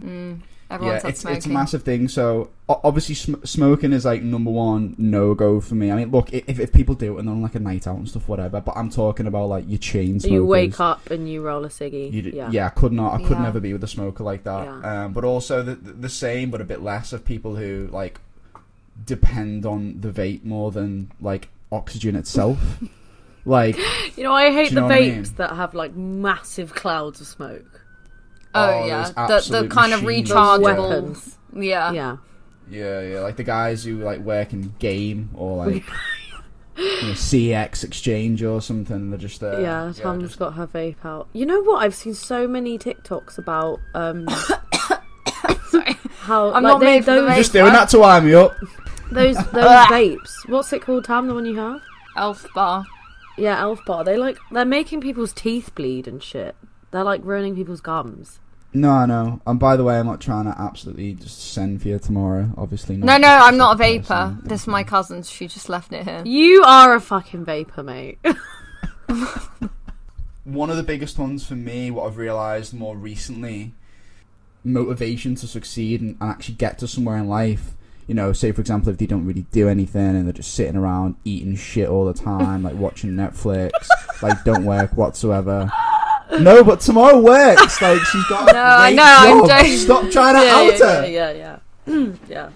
submission. 0.00 0.42
Mm. 0.42 0.55
Everyone's 0.68 1.04
yeah, 1.04 1.10
it's 1.10 1.20
smoking. 1.20 1.36
it's 1.36 1.46
a 1.46 1.50
massive 1.50 1.82
thing. 1.84 2.08
So 2.08 2.50
obviously, 2.68 3.14
sm- 3.14 3.44
smoking 3.44 3.92
is 3.92 4.04
like 4.04 4.22
number 4.22 4.50
one 4.50 4.96
no 4.98 5.32
go 5.34 5.60
for 5.60 5.76
me. 5.76 5.92
I 5.92 5.96
mean, 5.96 6.10
look, 6.10 6.32
if 6.32 6.58
if 6.58 6.72
people 6.72 6.94
do 6.96 7.14
it 7.16 7.20
and 7.20 7.28
they're 7.28 7.34
on 7.34 7.42
like 7.42 7.54
a 7.54 7.60
night 7.60 7.86
out 7.86 7.96
and 7.98 8.08
stuff, 8.08 8.28
whatever. 8.28 8.60
But 8.60 8.76
I'm 8.76 8.90
talking 8.90 9.26
about 9.28 9.48
like 9.48 9.64
your 9.68 9.78
chain 9.78 10.18
smokers. 10.18 10.32
you 10.32 10.44
wake 10.44 10.80
up 10.80 11.08
and 11.10 11.30
you 11.30 11.40
roll 11.42 11.64
a 11.64 11.68
ciggy. 11.68 12.12
You 12.12 12.22
d- 12.22 12.30
yeah. 12.36 12.50
yeah. 12.50 12.66
I 12.66 12.70
could 12.70 12.92
not. 12.92 13.14
I 13.14 13.18
could 13.18 13.36
Yeah. 13.38 13.42
never 13.44 13.60
be 13.60 13.72
with 13.72 13.84
a 13.84 13.88
smoker 13.88 14.24
like 14.24 14.42
that. 14.44 14.64
Yeah. 14.64 15.04
Um, 15.04 15.12
but 15.12 15.22
also 15.24 15.62
the, 15.62 15.76
the 15.76 15.92
the 15.92 16.08
same, 16.08 16.50
but 16.50 16.60
a 16.60 16.64
bit 16.64 16.82
less 16.82 17.12
of 17.12 17.24
people 17.24 17.54
who 17.56 17.88
like 17.92 18.20
depend 19.04 19.66
on 19.66 20.00
the 20.00 20.08
vape 20.10 20.44
more 20.44 20.70
than 20.72 21.10
like 21.20 21.48
oxygen 21.70 22.16
itself. 22.16 22.58
like, 23.44 23.76
You 24.16 24.24
know, 24.24 24.32
I 24.32 24.50
hate 24.50 24.70
Do 24.70 24.74
you 24.74 24.74
the 24.76 24.80
know 24.80 24.86
what 24.88 24.92
I 24.96 25.00
vapes 25.02 25.12
mean? 25.14 25.34
that 25.36 25.50
have 25.56 25.74
like 25.74 25.94
massive 25.94 26.74
clouds 26.74 27.20
of 27.20 27.26
smoke. 27.26 27.82
Oh, 28.56 28.80
oh, 28.82 28.86
yeah, 28.86 29.10
the 29.26 29.62
the 29.62 29.68
kind 29.68 29.92
of 29.92 30.02
machines. 30.02 30.30
Rechargeable. 30.30 30.62
weapons. 30.62 31.38
Yeah. 31.54 31.92
Yeah. 31.92 32.16
yeah, 32.70 33.00
yeah, 33.00 33.20
like 33.20 33.36
the 33.36 33.44
guys 33.44 33.84
who 33.84 33.98
like 33.98 34.20
work 34.20 34.52
in 34.52 34.74
game 34.78 35.30
or 35.34 35.56
like 35.66 35.84
you 36.76 36.84
know, 36.84 37.12
CeX 37.14 37.84
exchange 37.84 38.42
or 38.42 38.60
something. 38.60 39.10
They're 39.10 39.18
just 39.18 39.42
uh, 39.42 39.58
yeah, 39.58 39.92
Tam's 39.96 40.22
just- 40.24 40.38
got 40.38 40.54
her 40.54 40.66
vape 40.66 41.04
out. 41.04 41.28
You 41.32 41.46
know 41.46 41.62
what? 41.62 41.82
I've 41.82 41.94
seen 41.94 42.14
so 42.14 42.46
many 42.46 42.78
TikToks 42.78 43.38
about 43.38 43.80
um 43.94 44.26
how 46.20 46.52
I'm 46.52 46.62
like, 46.62 46.62
not 46.62 46.80
they, 46.80 46.86
made 46.86 47.04
for 47.04 47.12
the 47.14 47.20
those, 47.22 47.30
vape. 47.30 47.36
just 47.36 47.52
doing 47.52 47.72
that 47.72 47.88
to 47.90 47.98
wind 47.98 48.26
me 48.26 48.34
up. 48.34 48.54
those 49.10 49.36
those 49.52 49.86
vapes. 49.86 50.48
What's 50.48 50.72
it 50.72 50.82
called, 50.82 51.04
Tam? 51.04 51.26
The 51.28 51.34
one 51.34 51.46
you 51.46 51.56
have? 51.56 51.80
Elf 52.16 52.46
bar. 52.54 52.84
Yeah, 53.38 53.60
Elf 53.60 53.84
Bar. 53.84 54.02
They 54.04 54.16
like 54.16 54.38
they're 54.50 54.64
making 54.64 55.00
people's 55.02 55.32
teeth 55.32 55.74
bleed 55.74 56.08
and 56.08 56.22
shit. 56.22 56.56
They're 56.90 57.04
like 57.04 57.20
ruining 57.22 57.54
people's 57.54 57.80
gums. 57.82 58.40
No, 58.76 58.90
I 58.90 59.06
know. 59.06 59.40
And 59.46 59.58
by 59.58 59.74
the 59.78 59.84
way, 59.84 59.98
I'm 59.98 60.04
not 60.04 60.20
trying 60.20 60.44
to 60.44 60.54
absolutely 60.60 61.14
just 61.14 61.52
send 61.54 61.80
for 61.80 61.88
you 61.88 61.98
tomorrow. 61.98 62.50
Obviously, 62.58 62.98
not. 62.98 63.06
No, 63.06 63.16
no, 63.16 63.28
I'm 63.28 63.56
not 63.56 63.74
a 63.74 63.78
Person. 63.78 64.02
vapor. 64.02 64.38
This 64.42 64.62
is 64.62 64.66
my 64.66 64.84
cousin's. 64.84 65.30
She 65.30 65.48
just 65.48 65.70
left 65.70 65.94
it 65.94 66.04
here. 66.04 66.22
You 66.26 66.62
are 66.62 66.94
a 66.94 67.00
fucking 67.00 67.46
vapor, 67.46 67.82
mate. 67.82 68.18
one 70.44 70.68
of 70.68 70.76
the 70.76 70.82
biggest 70.82 71.18
ones 71.18 71.46
for 71.46 71.54
me, 71.54 71.90
what 71.90 72.06
I've 72.06 72.18
realised 72.18 72.74
more 72.74 72.94
recently, 72.94 73.72
motivation 74.62 75.36
to 75.36 75.46
succeed 75.46 76.02
and, 76.02 76.18
and 76.20 76.30
actually 76.30 76.56
get 76.56 76.78
to 76.80 76.86
somewhere 76.86 77.16
in 77.16 77.28
life. 77.28 77.72
You 78.06 78.14
know, 78.14 78.34
say 78.34 78.52
for 78.52 78.60
example, 78.60 78.90
if 78.90 78.98
they 78.98 79.06
don't 79.06 79.24
really 79.24 79.46
do 79.52 79.70
anything 79.70 80.14
and 80.14 80.26
they're 80.26 80.34
just 80.34 80.52
sitting 80.52 80.76
around 80.76 81.16
eating 81.24 81.56
shit 81.56 81.88
all 81.88 82.04
the 82.04 82.12
time, 82.12 82.62
like 82.62 82.74
watching 82.74 83.12
Netflix, 83.12 83.70
like 84.22 84.44
don't 84.44 84.66
work 84.66 84.92
whatsoever. 84.98 85.72
No, 86.40 86.64
but 86.64 86.80
tomorrow 86.80 87.18
works. 87.20 87.80
Like 87.80 88.00
she's 88.02 88.24
got. 88.26 88.46
No, 88.52 88.60
I 88.60 88.88
great 88.90 88.96
know, 88.96 89.02
I'm 89.04 89.38
job. 89.38 89.48
joking. 89.60 89.76
Stop 89.78 90.10
trying 90.10 90.34
to 90.34 90.44
yeah, 90.44 90.54
out 90.56 90.78
yeah, 90.78 91.00
her. 91.00 91.06
yeah, 91.06 91.30
yeah, 91.32 91.58
yeah. 92.28 92.50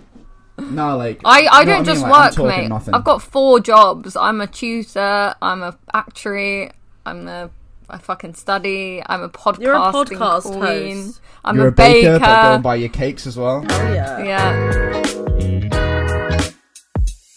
yeah. 0.58 0.64
No, 0.70 0.96
like 0.96 1.20
I, 1.24 1.46
I 1.46 1.64
don't 1.64 1.84
just 1.84 2.02
mean? 2.02 2.12
I'm 2.12 2.20
work, 2.20 2.34
talking 2.34 2.46
mate. 2.62 2.68
nothing. 2.68 2.94
I've 2.94 3.04
got 3.04 3.22
four 3.22 3.60
jobs. 3.60 4.16
I'm 4.16 4.40
a 4.40 4.46
tutor. 4.46 5.34
I'm 5.40 5.62
a 5.62 5.78
actuary. 5.94 6.70
I'm 7.06 7.26
a 7.28 7.50
I 7.88 7.98
fucking 7.98 8.34
study. 8.34 9.02
I'm 9.06 9.22
a 9.22 9.28
podcasting 9.28 9.60
You're 9.62 9.74
a 9.74 9.78
podcast 9.78 10.42
queen. 10.42 10.96
host. 11.06 11.20
I'm 11.44 11.56
You're 11.56 11.66
a, 11.66 11.70
a 11.70 11.72
baker, 11.72 12.12
baker. 12.12 12.18
but 12.20 12.42
go 12.42 12.54
and 12.54 12.62
buy 12.62 12.74
your 12.76 12.88
cakes 12.88 13.26
as 13.26 13.36
well. 13.36 13.64
Oh, 13.68 13.92
yeah. 13.92 14.22
yeah. 14.22 15.02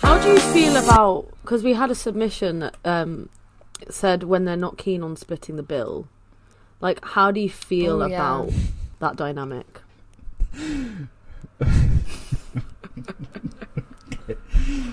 How 0.02 0.20
do 0.22 0.30
you 0.30 0.40
feel 0.40 0.76
about 0.76 1.30
because 1.42 1.64
we 1.64 1.74
had 1.74 1.90
a 1.92 1.96
submission 1.96 2.60
that 2.60 2.76
um, 2.86 3.30
said 3.90 4.24
when 4.24 4.46
they're 4.46 4.56
not 4.58 4.78
keen 4.78 5.02
on 5.02 5.16
splitting 5.16 5.56
the 5.56 5.64
bill, 5.64 6.08
like 6.84 7.04
how 7.04 7.32
do 7.32 7.40
you 7.40 7.50
feel 7.50 8.04
Oh, 8.04 8.06
yeah. 8.06 8.16
about 8.16 8.52
that 9.00 9.16
dynamic? 9.16 9.66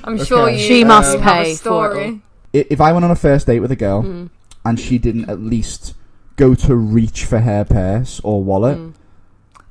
I'm 0.04 0.22
sure 0.24 0.48
Okay. 0.48 0.56
you. 0.60 0.66
She 0.66 0.84
uh, 0.84 0.88
must 0.88 1.18
have 1.18 1.20
a 1.20 1.24
pay 1.44 1.54
for 1.54 1.92
it 1.92 1.96
story. 1.98 2.22
If 2.52 2.80
I 2.80 2.92
went 2.92 3.04
on 3.04 3.10
a 3.10 3.16
first 3.16 3.46
date 3.46 3.60
with 3.60 3.70
a 3.70 3.76
girl 3.76 4.02
Mm. 4.02 4.30
and 4.64 4.80
she 4.80 4.98
didn't 4.98 5.28
at 5.30 5.40
least 5.40 5.94
go 6.36 6.54
to 6.54 6.74
reach 6.74 7.24
for 7.24 7.40
her 7.40 7.64
purse 7.64 8.20
or 8.24 8.42
wallet, 8.42 8.78
Mm. 8.78 8.94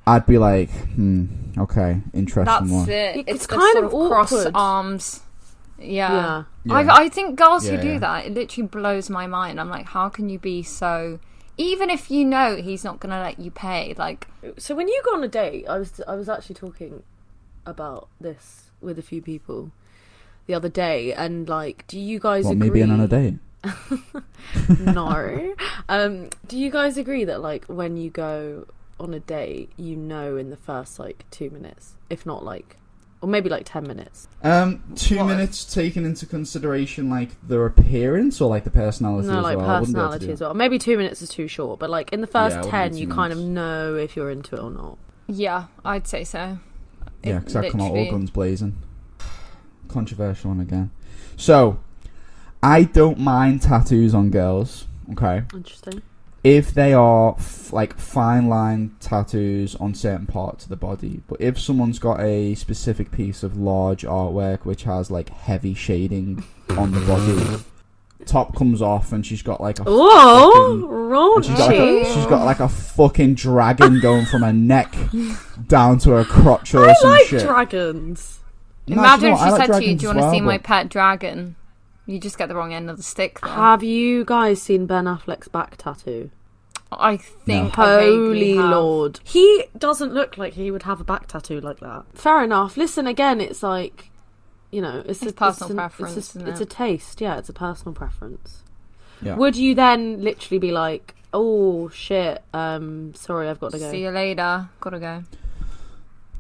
I'd 0.08 0.26
be 0.26 0.38
like, 0.38 0.70
hmm, 0.96 1.26
okay, 1.58 2.02
interesting 2.14 2.46
That's 2.46 2.72
one. 2.72 2.90
it. 2.90 3.18
It's 3.18 3.32
It's, 3.32 3.48
kind 3.48 3.62
sort 3.74 3.86
of 3.86 3.94
of 3.94 4.10
cross 4.10 4.34
awkward. 4.34 4.52
arms. 4.56 5.22
Yeah. 5.78 6.12
Yeah. 6.12 6.44
Yeah. 6.66 6.74
I, 6.94 7.04
I 7.06 7.10
think 7.10 7.38
girls 7.38 7.66
Yeah, 7.68 7.76
who 7.76 7.82
do 7.82 7.88
yeah. 7.94 8.00
that, 8.00 8.26
it 8.26 8.34
literally 8.34 8.68
blows 8.68 9.10
my 9.10 9.28
mind. 9.28 9.60
I'm 9.60 9.70
like, 9.70 9.86
how 9.88 10.10
can 10.10 10.30
you 10.30 10.40
be 10.40 10.64
so? 10.64 11.20
Even 11.60 11.90
if 11.90 12.10
you 12.10 12.24
know 12.24 12.56
he's 12.56 12.84
not 12.86 13.00
gonna 13.02 13.20
let 13.22 13.38
you 13.38 13.52
pay, 13.52 13.94
like, 13.98 14.28
So 14.58 14.74
when 14.76 14.88
you 14.88 15.02
go 15.06 15.16
on 15.16 15.24
a 15.24 15.28
date, 15.28 15.66
I 15.68 15.78
was 15.78 16.00
I 16.08 16.16
was 16.16 16.30
actually 16.30 16.56
talking 16.56 17.04
about 17.66 18.08
this 18.22 18.72
with 18.82 18.98
a 18.98 19.02
few 19.02 19.22
people 19.22 19.72
the 20.48 20.54
other 20.54 20.70
day, 20.70 21.12
and 21.14 21.48
like, 21.50 21.86
do 21.88 22.00
you 22.00 22.18
guys 22.18 22.46
What, 22.46 22.54
agree? 22.54 22.70
me 22.70 22.74
being 22.74 22.92
on 22.92 23.02
a 23.02 23.08
date? 23.08 23.36
no. 24.80 25.54
Um, 25.90 26.30
do 26.48 26.56
you 26.56 26.70
guys 26.70 26.98
agree 26.98 27.24
that 27.26 27.42
like 27.42 27.66
when 27.66 27.98
you 27.98 28.12
go 28.12 28.68
on 29.00 29.12
a 29.16 29.20
date, 29.20 29.72
you 29.76 29.96
know 29.96 30.38
in 30.38 30.52
the 30.52 30.56
first 30.56 31.00
like 31.00 31.26
two 31.32 31.50
minutes, 31.50 31.96
if 32.12 32.28
not 32.28 32.46
like, 32.46 32.78
or 33.22 33.28
maybe 33.30 33.50
like 33.50 33.64
ten 33.66 33.86
minutes? 33.88 34.28
Um, 34.44 34.84
two 34.96 35.18
What? 35.18 35.28
minutes 35.28 35.66
taking 35.66 36.06
into 36.06 36.26
consideration 36.26 37.10
like 37.10 37.30
their 37.48 37.66
appearance 37.66 38.40
or 38.42 38.50
like 38.50 38.64
the 38.64 38.70
personality 38.72 39.28
No, 39.28 39.40
as 39.40 39.44
like 39.44 39.58
well. 39.58 39.70
I 39.70 39.80
wouldn't 39.80 39.96
be 39.96 40.00
able 40.02 40.10
to 40.10 40.14
personality 40.20 40.32
as 40.34 40.42
well. 40.42 40.54
Maybe 40.54 40.80
two 40.80 40.98
minutes 40.98 41.22
is 41.22 41.30
too 41.30 41.48
short, 41.48 41.80
but 41.80 41.90
like 41.90 42.14
in 42.14 42.22
the 42.22 42.28
first 42.28 42.56
Yeah, 42.56 42.62
ten, 42.64 42.96
you 42.96 43.08
two 43.08 43.14
kind 43.14 43.34
of 43.34 43.40
know 43.40 43.96
if 43.96 44.16
you're 44.16 44.32
into 44.32 44.56
it 44.56 44.62
or 44.62 44.72
not. 44.72 44.98
yeah, 45.28 45.66
I'd 45.84 46.08
say 46.08 46.24
so. 46.24 46.60
Yeah, 47.24 47.38
It 47.38 47.40
because 47.40 47.56
I 47.58 47.70
come 47.70 47.82
out 47.82 47.92
all 47.92 48.10
guns 48.12 48.30
blazing. 48.32 48.78
Controversial 49.90 50.52
one 50.52 50.60
again. 50.60 50.92
So, 51.36 51.80
I 52.62 52.84
don't 52.84 53.20
mind 53.20 53.62
tattoos 53.64 54.14
on 54.14 54.30
girls. 54.30 54.86
Okay, 55.14 55.44
Interesting. 55.54 56.02
If 56.44 56.74
they 56.74 56.94
are 56.94 57.36
f- 57.38 57.74
like 57.74 57.98
fine 57.98 58.48
line 58.48 58.96
tattoos 59.00 59.76
on 59.76 59.94
certain 59.94 60.26
parts 60.26 60.64
of 60.64 60.70
the 60.70 60.76
body, 60.76 61.22
but 61.28 61.40
if 61.42 61.60
someone's 61.60 62.00
got 62.00 62.20
a 62.22 62.56
specific 62.56 63.12
piece 63.12 63.44
of 63.44 63.58
large 63.58 64.04
artwork 64.04 64.66
which 64.66 64.84
has 64.84 65.12
like 65.12 65.30
heavy 65.30 65.74
shading 65.74 66.44
on 66.72 66.92
the 66.92 67.02
body, 67.02 67.64
top 68.26 68.56
comes 68.56 68.82
off 68.82 69.12
and 69.12 69.26
she's 69.26 69.42
got 69.42 69.60
like 69.62 69.80
a 69.80 69.84
Oh, 69.86 71.34
and 71.38 71.46
she's 71.46 71.58
got, 71.58 71.68
like 71.68 71.76
a, 71.80 72.06
she's 72.14 72.26
got 72.28 72.46
like 72.46 72.60
a 72.60 72.70
fucking 72.70 73.36
dragon 73.36 74.00
going 74.00 74.26
from 74.26 74.42
her 74.44 74.54
neck 74.54 74.94
down 75.68 75.98
to 76.00 76.12
her 76.12 76.24
crotch 76.24 76.74
or 76.76 76.88
I 76.90 76.94
some 76.94 77.10
like 77.12 77.26
shit. 77.26 77.42
dragons. 77.42 78.40
No, 78.88 78.96
do 78.96 79.00
Imagine 79.02 79.24
you 79.26 79.30
know 79.30 79.36
if 79.36 79.40
what? 79.40 79.46
she 79.46 79.46
I 79.46 79.58
like 79.58 79.68
said 79.68 79.80
to 79.80 79.86
you, 79.86 79.96
"Do 79.96 80.02
you 80.04 80.08
want 80.10 80.18
to 80.20 80.24
well, 80.24 80.32
see 80.32 80.42
my 80.42 80.58
but- 80.58 80.64
pet 80.64 80.90
dragon?" 80.90 81.56
You 82.10 82.20
just 82.20 82.40
get 82.40 82.48
the 82.50 82.56
wrong 82.56 82.74
end 82.74 82.90
of 82.90 82.98
the 82.98 83.04
stick. 83.04 83.40
There. 83.40 83.52
Have 83.52 83.84
you 83.84 84.26
guys 84.26 84.60
seen 84.62 84.88
Ben 84.88 85.06
Affleck's 85.06 85.48
back 85.48 85.78
tattoo? 85.78 86.32
I 86.92 87.18
think 87.18 87.78
I 87.78 88.02
Holy 88.02 88.56
have. 88.56 88.72
lord. 88.72 89.20
He 89.24 89.66
doesn't 89.78 90.12
look 90.12 90.36
like 90.36 90.54
he 90.54 90.72
would 90.72 90.84
have 90.84 91.00
a 91.00 91.04
back 91.04 91.28
tattoo 91.28 91.62
like 91.62 91.80
that. 91.82 92.06
Fair 92.16 92.44
enough. 92.44 92.78
Listen, 92.78 93.06
again, 93.06 93.40
it's 93.40 93.62
like, 93.62 94.10
you 94.72 94.82
know, 94.82 95.04
it's, 95.06 95.22
It's 95.22 95.32
a 95.34 95.36
personal 95.36 95.66
it's 95.68 95.70
an- 95.70 95.76
preference, 95.78 96.18
It's, 96.18 96.36
a, 96.36 96.40
isn't 96.40 96.50
it's 96.50 96.62
a 96.62 96.66
taste. 96.66 97.22
Yeah, 97.22 97.38
it's 97.38 97.50
a 97.50 97.54
personal 97.54 97.94
preference. 97.94 98.64
Yeah. 99.22 99.36
Would 99.36 99.56
you 99.56 99.76
then 99.76 100.24
literally 100.24 100.58
be 100.58 100.72
like, 100.72 101.14
oh 101.32 101.90
shit, 101.90 102.42
um, 102.56 103.14
sorry, 103.14 103.50
I've 103.50 103.60
got 103.60 103.72
to 103.74 103.78
go? 103.78 103.92
See 103.92 104.02
you 104.02 104.10
later. 104.10 104.68
Gotta 104.82 105.00
go. 105.00 105.24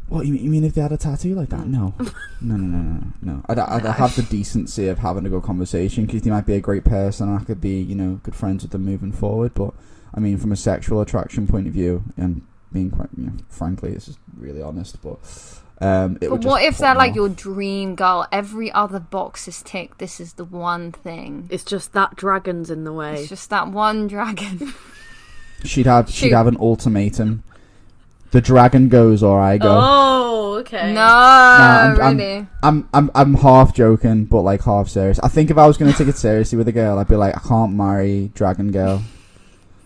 What 0.09 0.25
you 0.25 0.33
mean, 0.33 0.43
you 0.43 0.49
mean 0.49 0.63
if 0.63 0.73
they 0.73 0.81
had 0.81 0.91
a 0.91 0.97
tattoo 0.97 1.35
like 1.35 1.49
that? 1.49 1.67
No, 1.67 1.93
no, 2.41 2.55
no, 2.55 2.55
no, 2.55 2.77
no, 2.77 3.13
no. 3.21 3.41
I'd, 3.49 3.59
I'd 3.59 3.85
have 3.85 4.15
the 4.15 4.23
decency 4.23 4.87
of 4.87 4.99
having 4.99 5.25
a 5.25 5.29
good 5.29 5.43
conversation 5.43 6.05
because 6.05 6.21
they 6.23 6.29
might 6.31 6.45
be 6.45 6.55
a 6.55 6.61
great 6.61 6.83
person 6.85 7.29
and 7.29 7.39
I 7.39 7.43
could 7.43 7.59
be, 7.61 7.79
you 7.79 7.95
know, 7.95 8.19
good 8.23 8.33
friends 8.35 8.63
with 8.63 8.71
them 8.71 8.85
moving 8.85 9.11
forward. 9.11 9.53
But 9.53 9.73
I 10.13 10.19
mean, 10.19 10.37
from 10.37 10.51
a 10.51 10.55
sexual 10.55 11.01
attraction 11.01 11.47
point 11.47 11.67
of 11.67 11.73
view, 11.73 12.03
and 12.17 12.41
being 12.73 12.91
quite, 12.91 13.09
you 13.17 13.25
know, 13.27 13.33
frankly, 13.49 13.91
it's 13.91 14.05
just 14.05 14.19
really 14.37 14.61
honest. 14.61 15.01
But 15.01 15.19
um, 15.81 16.15
it 16.21 16.29
But 16.29 16.31
would 16.31 16.43
what 16.45 16.63
if 16.63 16.77
they're 16.77 16.93
me 16.93 16.97
like 16.97 17.11
off. 17.11 17.15
your 17.15 17.29
dream 17.29 17.95
girl? 17.95 18.25
Every 18.31 18.71
other 18.71 18.99
box 18.99 19.47
is 19.47 19.61
ticked. 19.61 19.99
This 19.99 20.19
is 20.19 20.33
the 20.33 20.45
one 20.45 20.91
thing. 20.91 21.47
It's 21.51 21.63
just 21.63 21.93
that 21.93 22.15
dragon's 22.15 22.69
in 22.71 22.83
the 22.83 22.93
way. 22.93 23.19
It's 23.19 23.29
just 23.29 23.49
that 23.49 23.67
one 23.67 24.07
dragon. 24.07 24.73
She'd 25.65 25.87
have 25.87 26.09
she'd 26.09 26.31
have 26.31 26.47
an 26.47 26.55
ultimatum. 26.57 27.43
The 28.31 28.41
dragon 28.41 28.89
goes 28.89 29.23
or 29.23 29.39
I 29.41 29.57
go. 29.57 29.69
Oh, 29.81 30.57
okay. 30.59 30.93
no, 30.93 31.01
I'm- 31.01 31.99
I'm- 32.01 32.17
really. 32.17 32.47
I'm 32.61 32.89
I'm 32.93 33.09
I'm 33.15 33.33
half 33.35 33.73
joking, 33.73 34.25
but 34.25 34.41
like 34.41 34.61
half 34.63 34.87
serious. 34.89 35.19
I 35.19 35.27
think 35.29 35.49
if 35.49 35.57
I 35.57 35.65
was 35.65 35.77
going 35.77 35.91
to 35.91 35.97
take 35.97 36.07
it 36.07 36.17
seriously 36.17 36.57
with 36.57 36.67
a 36.67 36.71
girl, 36.71 36.99
I'd 36.99 37.07
be 37.07 37.15
like, 37.15 37.35
I 37.35 37.39
can't 37.39 37.73
marry 37.73 38.31
Dragon 38.35 38.71
Girl. 38.71 39.01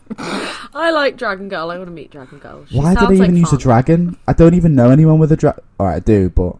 I 0.18 0.92
like 0.92 1.18
Dragon 1.18 1.50
Girl. 1.50 1.72
I 1.72 1.78
want 1.78 1.88
to 1.88 1.94
meet 1.94 2.12
Dragon 2.12 2.40
Girl. 2.40 2.66
She 2.70 2.78
Why 2.78 2.90
did 2.94 3.00
sounds 3.00 3.12
I 3.12 3.14
even 3.14 3.32
like 3.36 3.40
use 3.40 3.54
a 3.54 3.58
dragon? 3.58 4.18
I 4.28 4.34
don't 4.34 4.54
even 4.56 4.76
know 4.76 4.90
anyone 4.90 5.20
with 5.20 5.32
a 5.32 5.38
dragon. 5.38 5.64
Alright, 5.80 5.96
I 5.98 6.00
do, 6.00 6.30
but 6.30 6.56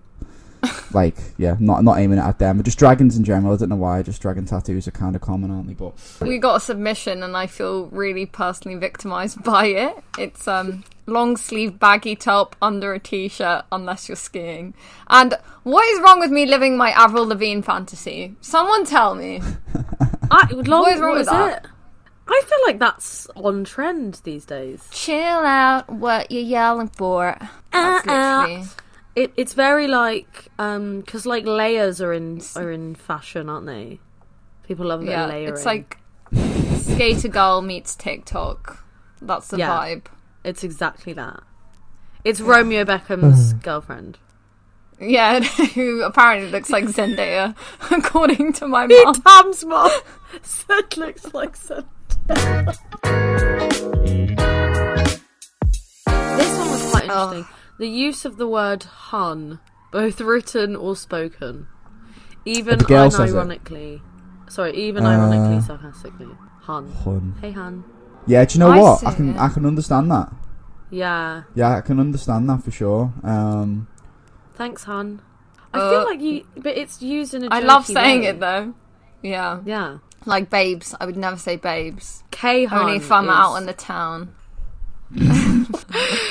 like, 0.94 1.16
yeah, 1.38 1.56
not 1.60 1.84
not 1.84 1.98
aiming 2.00 2.18
it 2.20 2.24
at 2.24 2.40
them, 2.40 2.58
but 2.58 2.66
just 2.66 2.78
dragons 2.80 3.18
in 3.18 3.24
general. 3.24 3.54
I 3.54 3.58
don't 3.58 3.70
know 3.70 3.76
why. 3.76 4.02
Just 4.04 4.22
dragon 4.22 4.46
tattoos 4.46 4.88
are 4.88 4.92
kind 4.92 5.16
of 5.16 5.22
common, 5.22 5.52
aren't 5.52 5.68
they? 5.68 5.74
But 5.74 5.94
We 6.22 6.38
got 6.38 6.56
a 6.58 6.60
submission, 6.60 7.24
and 7.24 7.36
I 7.36 7.48
feel 7.48 7.88
really 7.88 8.26
personally 8.26 8.78
victimized 8.78 9.44
by 9.44 9.66
it. 9.68 9.96
It's 10.18 10.48
um 10.48 10.84
long 11.06 11.36
sleeve 11.36 11.80
baggy 11.80 12.16
top 12.16 12.56
under 12.62 12.94
a 12.94 13.00
t-shirt, 13.00 13.66
unless 13.72 14.08
you're 14.08 14.16
skiing. 14.16 14.74
And 15.10 15.34
what 15.64 15.86
is 15.94 16.00
wrong 16.02 16.20
with 16.20 16.32
me 16.32 16.46
living 16.46 16.78
my 16.78 16.92
Avril 16.92 17.28
Lavigne 17.28 17.62
fantasy? 17.62 18.36
Someone 18.42 18.86
tell 18.86 19.14
me. 19.16 19.42
I, 20.32 20.48
long, 20.52 20.82
What 20.84 20.94
is 20.94 21.00
wrong 21.02 21.10
what 21.10 21.18
with 21.18 21.22
is 21.22 21.28
that? 21.28 21.66
it? 21.66 21.70
I 22.26 22.42
feel 22.46 22.58
like 22.66 22.80
that's 22.80 23.28
on 23.36 23.66
trend 23.66 24.22
these 24.24 24.46
days. 24.46 24.88
Chill 24.92 25.18
out. 25.18 25.90
What 25.90 26.32
you 26.32 26.40
yelling 26.40 26.88
for? 26.88 27.38
That's 27.74 28.08
Uh-uh. 28.08 28.48
literally. 28.48 28.68
It, 29.16 29.32
it's 29.38 29.54
very 29.54 29.88
like 29.88 30.48
um 30.58 31.02
because 31.02 31.26
like 31.26 31.46
layers 31.46 32.02
are 32.02 32.14
in 32.14 32.42
are 32.56 32.72
in 32.72 32.96
fashion, 32.96 33.48
aren't 33.50 33.68
they? 33.68 34.00
People 34.68 34.88
love 34.88 35.02
a 35.02 35.04
bit 35.06 35.12
Yeah, 35.12 35.24
of 35.26 35.30
layering. 35.30 35.54
it's 35.54 35.66
like 35.66 35.98
skater 36.80 37.28
girl 37.28 37.62
meets 37.62 37.96
TikTok. 37.96 38.84
That's 39.22 39.48
the 39.50 39.58
Yeah. 39.58 39.70
vibe. 39.70 40.06
it's 40.44 40.64
exactly 40.64 41.14
that. 41.14 41.42
It's 42.26 42.42
Romeo 42.42 42.86
Beckham's 42.86 43.54
girlfriend. 43.54 44.18
Yeah, 45.00 45.42
who 45.76 46.02
apparently 46.04 46.50
looks 46.52 46.70
like 46.70 46.86
Zendaya, 46.86 47.56
according 47.92 48.54
to 48.54 48.68
my 48.68 48.88
Me 48.88 49.04
mom. 49.04 49.14
Tam's 49.16 49.64
mom 49.66 49.92
said 50.42 50.98
looks 50.98 51.34
like 51.34 51.58
Zendaya. 51.58 52.78
This 56.06 56.58
one 56.58 56.70
was 56.72 56.92
quite 56.92 57.10
Oh. 57.10 57.48
Interesting. 57.80 57.80
The 57.80 57.88
use 57.90 58.26
of 58.26 58.38
the 58.38 58.48
word 58.48 58.84
"hun," 58.84 59.60
both 59.92 60.22
written 60.22 60.76
or 60.76 60.96
spoken, 60.96 61.68
even 62.46 62.80
The 62.80 62.86
girl 62.86 63.12
says 63.12 63.34
unironically. 63.34 64.02
Sorry, 64.50 64.76
even 64.76 65.06
Uh. 65.06 65.10
ironically, 65.10 65.62
sarcastically. 65.62 66.28
Hun. 66.62 66.92
hun. 67.04 67.36
Hey, 67.42 67.52
hun. 67.52 67.84
Yeah, 68.26 68.46
do 68.46 68.54
you 68.54 68.60
know 68.60 68.72
I 68.72 68.80
what? 68.80 69.06
I 69.06 69.14
can 69.14 69.30
it. 69.30 69.38
I 69.38 69.50
can 69.50 69.66
understand 69.66 70.10
that. 70.12 70.32
Yeah. 70.90 71.44
Yeah, 71.56 71.76
I 71.78 71.82
can 71.82 72.00
understand 72.00 72.50
that 72.50 72.64
for 72.64 72.72
sure. 72.72 73.12
Um, 73.24 73.88
Thanks, 74.56 74.84
hun. 74.84 75.22
I 75.74 75.80
Uh, 75.80 75.90
feel 75.90 76.04
like 76.06 76.22
you, 76.22 76.44
but 76.56 76.78
it's 76.78 77.02
used 77.02 77.34
in 77.34 77.44
a. 77.44 77.48
I 77.52 77.60
love 77.60 77.86
saying 77.86 78.22
way. 78.22 78.28
it 78.28 78.40
though. 78.40 78.74
Yeah, 79.24 79.60
Yeah. 79.66 79.98
like 80.26 80.50
babes. 80.50 80.94
I 81.02 81.06
would 81.06 81.18
never 81.18 81.36
say 81.38 81.56
babes. 81.58 82.24
K 82.32 82.66
hun. 82.66 82.80
Only 82.80 82.96
if 82.98 83.12
I'm 83.12 83.26
is 83.26 83.32
out 83.32 83.56
in 83.56 83.66
the 83.66 83.74
town. 83.74 84.30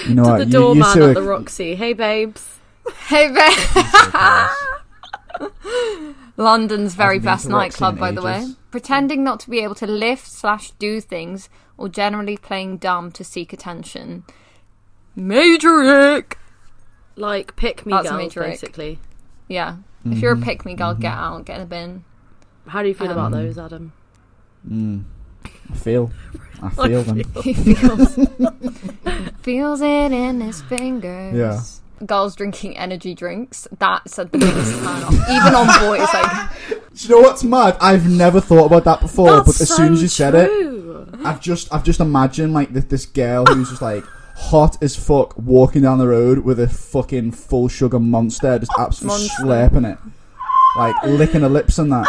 you 0.09 0.14
know 0.14 0.25
to 0.25 0.31
what? 0.31 0.38
the 0.38 0.47
doorman 0.47 0.85
you're 0.85 0.92
so 0.95 1.09
at 1.11 1.14
the 1.14 1.23
Roxy. 1.23 1.75
Hey, 1.75 1.92
babes. 1.92 2.59
Hey 3.07 3.29
babe. 3.29 3.59
London's 6.37 6.95
very 6.95 7.18
best 7.18 7.49
nightclub, 7.49 7.95
in 7.95 8.01
by 8.01 8.11
the 8.12 8.23
way. 8.23 8.47
Pretending 8.71 9.23
not 9.23 9.38
to 9.40 9.51
be 9.51 9.61
able 9.61 9.75
to 9.77 9.87
lift 9.87 10.27
slash 10.27 10.71
do 10.73 11.01
things, 11.01 11.49
or 11.77 11.88
generally 11.88 12.37
playing 12.37 12.79
dumb 12.79 13.12
to 13.12 13.23
seek 13.25 13.53
attention. 13.53 14.25
Major 15.14 15.81
ick. 15.83 16.38
Like 17.16 17.55
pick 17.57 17.85
me 17.87 17.92
That's 17.92 18.09
girls, 18.09 18.18
major 18.23 18.42
ick. 18.45 18.51
basically. 18.53 18.99
Yeah. 19.49 19.77
If 20.05 20.18
you're 20.18 20.33
a 20.33 20.37
Mhm. 20.37 20.42
pick 20.45 20.64
me 20.64 20.75
girl, 20.75 20.95
get 20.95 21.12
Mhm. 21.12 21.18
out, 21.18 21.45
get 21.45 21.57
in 21.57 21.61
the 21.61 21.66
bin. 21.66 22.05
How 22.66 22.83
do 22.83 22.88
you 22.88 22.95
feel 22.95 23.11
about 23.12 23.27
Um, 23.27 23.33
those, 23.33 23.59
Adam? 23.59 23.92
Mm, 24.68 25.05
I 25.71 25.75
feel. 25.75 26.11
I 26.62 26.70
feel 26.70 27.03
them. 27.03 27.22
He 27.42 27.55
feels, 27.55 28.14
feels 29.42 29.81
it 29.81 30.12
in 30.12 30.40
his 30.40 30.62
fingers. 30.62 31.35
Yeah. 31.37 31.61
Girls 32.07 32.35
drinking 32.35 32.77
energy 32.77 33.14
drinks. 33.14 33.68
That's 33.79 34.18
a 34.18 34.25
the 34.25 34.38
biggest 34.38 34.72
turn 34.79 34.87
off. 34.87 35.12
Even 35.12 35.55
on 35.55 35.66
boys, 35.81 36.09
like 36.12 36.51
Do 36.94 37.09
you 37.09 37.14
know 37.14 37.20
what's 37.22 37.44
mad? 37.44 37.77
I've 37.81 38.09
never 38.09 38.40
thought 38.40 38.66
about 38.66 38.85
that 38.85 39.01
before, 39.01 39.38
but 39.44 39.61
as 39.61 39.75
soon 39.75 39.92
as 39.94 40.03
you 40.03 40.09
said 40.09 40.35
it. 40.35 40.51
I've 41.25 41.40
just 41.40 41.72
I've 41.72 41.85
just 41.85 42.01
imagined 42.01 42.53
like 42.53 42.72
this, 42.72 42.85
this 42.85 43.07
girl 43.07 43.44
who's 43.46 43.70
just 43.70 43.83
like 43.83 44.05
hot 44.35 44.83
as 44.83 44.96
fuck 44.96 45.37
walking 45.38 45.83
down 45.83 45.98
the 45.98 46.09
road 46.09 46.38
with 46.40 46.59
a 46.59 46.68
fucking 46.68 47.33
full 47.33 47.68
sugar 47.68 48.01
monster, 48.01 48.59
just 48.59 48.72
absolutely 48.79 49.29
Monster. 49.38 49.44
slurping 49.44 49.92
it, 49.92 49.98
like 50.77 50.96
licking 51.05 51.42
her 51.42 51.48
lips 51.48 51.79
and 51.79 51.92
that. 51.92 52.07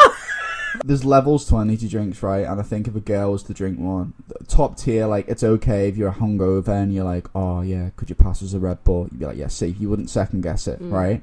There's 0.83 1.05
levels 1.05 1.45
to 1.47 1.57
energy 1.59 1.87
drinks, 1.87 2.21
right? 2.21 2.45
And 2.45 2.59
I 2.59 2.63
think 2.63 2.87
if 2.87 2.95
a 2.95 2.99
girl 2.99 3.31
was 3.31 3.43
to 3.43 3.53
drink 3.53 3.79
one, 3.79 4.13
top 4.47 4.77
tier, 4.77 5.07
like 5.07 5.27
it's 5.29 5.43
okay 5.43 5.87
if 5.87 5.95
you're 5.97 6.09
a 6.09 6.13
hungover 6.13 6.67
and 6.69 6.93
you're 6.93 7.05
like, 7.05 7.27
oh 7.33 7.61
yeah, 7.61 7.89
could 7.95 8.09
you 8.09 8.15
pass 8.15 8.43
us 8.43 8.53
a 8.53 8.59
Red 8.59 8.83
Bull? 8.83 9.07
You'd 9.11 9.19
be 9.19 9.25
like, 9.25 9.37
yeah, 9.37 9.47
see, 9.47 9.67
you 9.79 9.89
wouldn't 9.89 10.09
second 10.09 10.41
guess 10.41 10.67
it, 10.67 10.81
Mm. 10.81 10.91
right? 10.91 11.21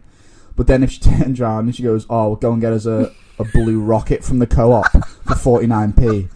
But 0.56 0.66
then 0.66 0.82
if 0.82 0.90
she 0.90 1.00
turns 1.10 1.40
around 1.40 1.66
and 1.66 1.76
she 1.76 1.82
goes, 1.82 2.06
oh, 2.10 2.28
we'll 2.28 2.36
go 2.36 2.52
and 2.52 2.60
get 2.60 2.72
us 2.72 2.86
a, 2.86 3.12
a 3.38 3.44
blue 3.44 3.80
rocket 3.80 4.24
from 4.24 4.38
the 4.38 4.46
co-op 4.46 4.90
for 4.90 5.58
49p. 5.60 6.28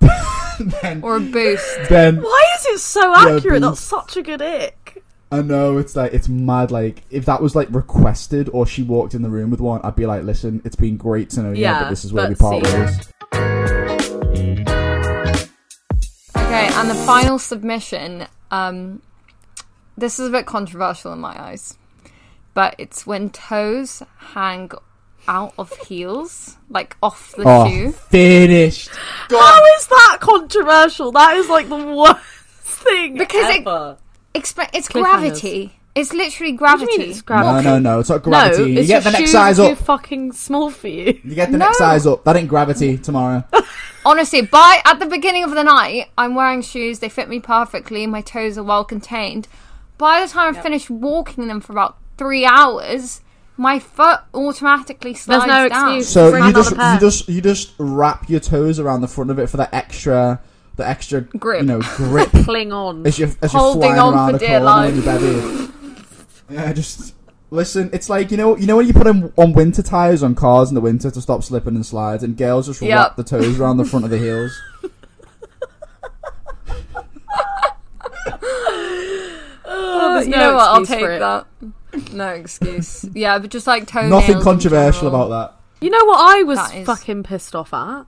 then, 0.82 1.02
or 1.02 1.16
a 1.16 1.20
boost. 1.20 1.88
then 1.88 2.16
Why 2.20 2.44
is 2.58 2.66
it 2.66 2.78
so 2.80 3.00
Yeah, 3.00 3.36
accurate? 3.36 3.62
That's 3.62 3.80
such 3.80 4.16
a 4.16 4.22
good 4.22 4.42
ick. 4.42 4.76
I 5.32 5.42
know 5.42 5.78
it's 5.78 5.94
like 5.94 6.12
it's 6.12 6.28
mad. 6.28 6.70
Like 6.72 7.02
if 7.10 7.24
that 7.26 7.40
was 7.40 7.54
like 7.54 7.68
requested 7.70 8.48
or 8.52 8.66
she 8.66 8.82
walked 8.82 9.14
in 9.14 9.22
the 9.22 9.30
room 9.30 9.50
with 9.50 9.60
one, 9.60 9.80
I'd 9.84 9.94
be 9.94 10.06
like, 10.06 10.24
"Listen, 10.24 10.60
it's 10.64 10.74
been 10.76 10.96
great 10.96 11.30
to 11.30 11.42
know 11.42 11.52
you, 11.52 11.62
Yeah, 11.62 11.84
but 11.84 11.90
this 11.90 12.04
is 12.04 12.12
where 12.12 12.28
we 12.28 12.34
part 12.34 12.64
ways." 12.64 13.08
Okay, 16.36 16.68
and 16.74 16.90
the 16.90 17.00
final 17.06 17.38
submission. 17.38 18.26
Um, 18.50 19.02
this 19.96 20.18
is 20.18 20.28
a 20.28 20.30
bit 20.32 20.46
controversial 20.46 21.12
in 21.12 21.20
my 21.20 21.40
eyes, 21.40 21.76
but 22.54 22.74
it's 22.78 23.06
when 23.06 23.30
toes 23.30 24.02
hang 24.18 24.70
out 25.28 25.54
of 25.58 25.72
heels, 25.76 26.56
like 26.68 26.96
off 27.02 27.34
the 27.36 27.44
Oh, 27.46 27.68
shoe. 27.68 27.92
finished. 27.92 28.88
How 29.30 29.64
is 29.76 29.86
that 29.86 30.16
controversial? 30.20 31.12
That 31.12 31.36
is 31.36 31.48
like 31.48 31.68
the 31.68 31.76
worst 31.96 32.18
thing 32.64 33.16
Because 33.16 33.54
it- 33.54 33.64
ever. 34.34 34.42
Expe- 34.44 34.70
it's 34.72 34.88
gravity. 34.88 35.76
It's 35.94 36.12
literally 36.12 36.52
What 36.52 36.76
do 36.78 36.82
you 36.82 36.86
gravity. 36.86 36.98
mean 36.98 37.10
it's 37.10 37.22
gravity? 37.22 37.64
No, 37.64 37.78
no, 37.78 37.94
no. 37.94 38.00
It's 38.00 38.08
not 38.10 38.22
gravity. 38.22 38.74
No, 38.74 38.80
you 38.80 38.86
get 38.86 39.02
the 39.02 39.10
next 39.10 39.32
size 39.32 39.58
are 39.58 39.66
too 39.68 39.72
up. 39.72 39.78
fucking 39.78 40.32
small 40.32 40.70
for 40.70 40.86
you. 40.88 41.18
You 41.24 41.34
get 41.34 41.50
the 41.50 41.58
No. 41.58 41.66
next 41.66 41.78
size 41.78 42.06
up. 42.06 42.22
That 42.24 42.36
ain't 42.36 42.48
gravity. 42.48 42.96
Tomorrow. 42.96 43.42
Honestly, 44.06 44.40
by 44.42 44.80
at 44.84 45.00
the 45.00 45.06
beginning 45.06 45.42
of 45.44 45.50
the 45.50 45.64
night, 45.64 46.06
I'm 46.16 46.34
wearing 46.36 46.62
shoes. 46.62 47.00
They 47.00 47.08
fit 47.08 47.28
me 47.28 47.40
perfectly. 47.40 48.06
My 48.06 48.20
toes 48.22 48.56
are 48.56 48.62
well 48.62 48.84
contained. 48.84 49.48
By 49.98 50.20
the 50.24 50.28
time 50.28 50.54
I've 50.56 50.62
finished 50.62 50.88
walking 50.90 51.48
them 51.48 51.60
for 51.60 51.72
about 51.72 51.96
three 52.16 52.44
hours, 52.46 53.20
My 53.56 53.78
foot 53.78 54.20
automatically 54.32 55.12
slides 55.12 55.46
no 55.46 55.68
down. 55.68 55.88
excuse. 55.96 56.08
So 56.08 56.30
Bring 56.30 56.44
you 56.44 56.48
another 56.50 56.62
just 56.70 56.76
pair. 56.76 56.94
you 56.94 57.00
just 57.00 57.28
you 57.28 57.40
just 57.42 57.72
wrap 57.78 58.30
your 58.30 58.40
toes 58.40 58.78
around 58.78 59.02
the 59.02 59.08
front 59.08 59.30
of 59.30 59.38
it 59.38 59.48
for 59.50 59.58
that 59.58 59.74
extra 59.74 60.40
the 60.76 60.86
extra 60.88 61.20
Grip. 61.22 61.60
you 61.62 61.66
know 61.66 61.80
grip 61.96 62.30
Cling 62.30 62.72
on. 62.72 63.06
as 63.06 63.18
you 63.18 63.26
as 63.42 63.52
you're 63.52 63.60
Holding 63.60 63.82
flying 63.94 63.98
on 63.98 64.14
around 64.14 64.30
for 64.30 64.36
a 64.36 64.38
dear 64.38 64.60
corner 64.60 64.86
in 64.88 64.94
your 64.94 65.04
belly. 65.04 65.68
Yeah, 66.48 66.72
just 66.72 67.14
listen. 67.50 67.90
It's 67.92 68.08
like 68.08 68.30
you 68.30 68.36
know 68.36 68.56
you 68.56 68.66
know 68.66 68.76
when 68.76 68.86
you 68.86 68.92
put 68.92 69.04
them 69.04 69.32
on 69.36 69.52
winter 69.52 69.82
tires 69.82 70.22
on 70.22 70.34
cars 70.34 70.68
in 70.70 70.74
the 70.74 70.80
winter 70.80 71.10
to 71.10 71.20
stop 71.20 71.42
slipping 71.44 71.74
and 71.76 71.84
slides, 71.86 72.22
and 72.22 72.36
girls 72.36 72.66
just 72.66 72.80
Yep. 72.82 72.96
wrap 72.96 73.16
the 73.16 73.24
toes 73.24 73.60
around 73.60 73.76
the 73.76 73.84
front 73.84 74.04
of 74.04 74.10
the 74.10 74.18
heels. 74.18 74.58
Oh, 79.72 80.14
there's 80.14 80.26
you 80.26 80.32
no 80.32 80.38
know 80.38 80.54
what? 80.56 80.68
I'll 80.68 80.86
take 80.86 81.00
that. 81.04 81.46
No 82.12 82.28
excuse. 82.28 83.04
yeah, 83.14 83.38
but 83.38 83.50
just 83.50 83.66
like 83.66 83.86
toenails. 83.86 84.10
Nothing 84.28 84.42
controversial 84.42 85.08
about 85.08 85.28
that. 85.28 85.56
You 85.84 85.90
know 85.90 86.04
what 86.04 86.36
I 86.36 86.42
was 86.42 86.58
fucking 86.86 87.22
pissed 87.24 87.54
off 87.54 87.72
at? 87.72 88.04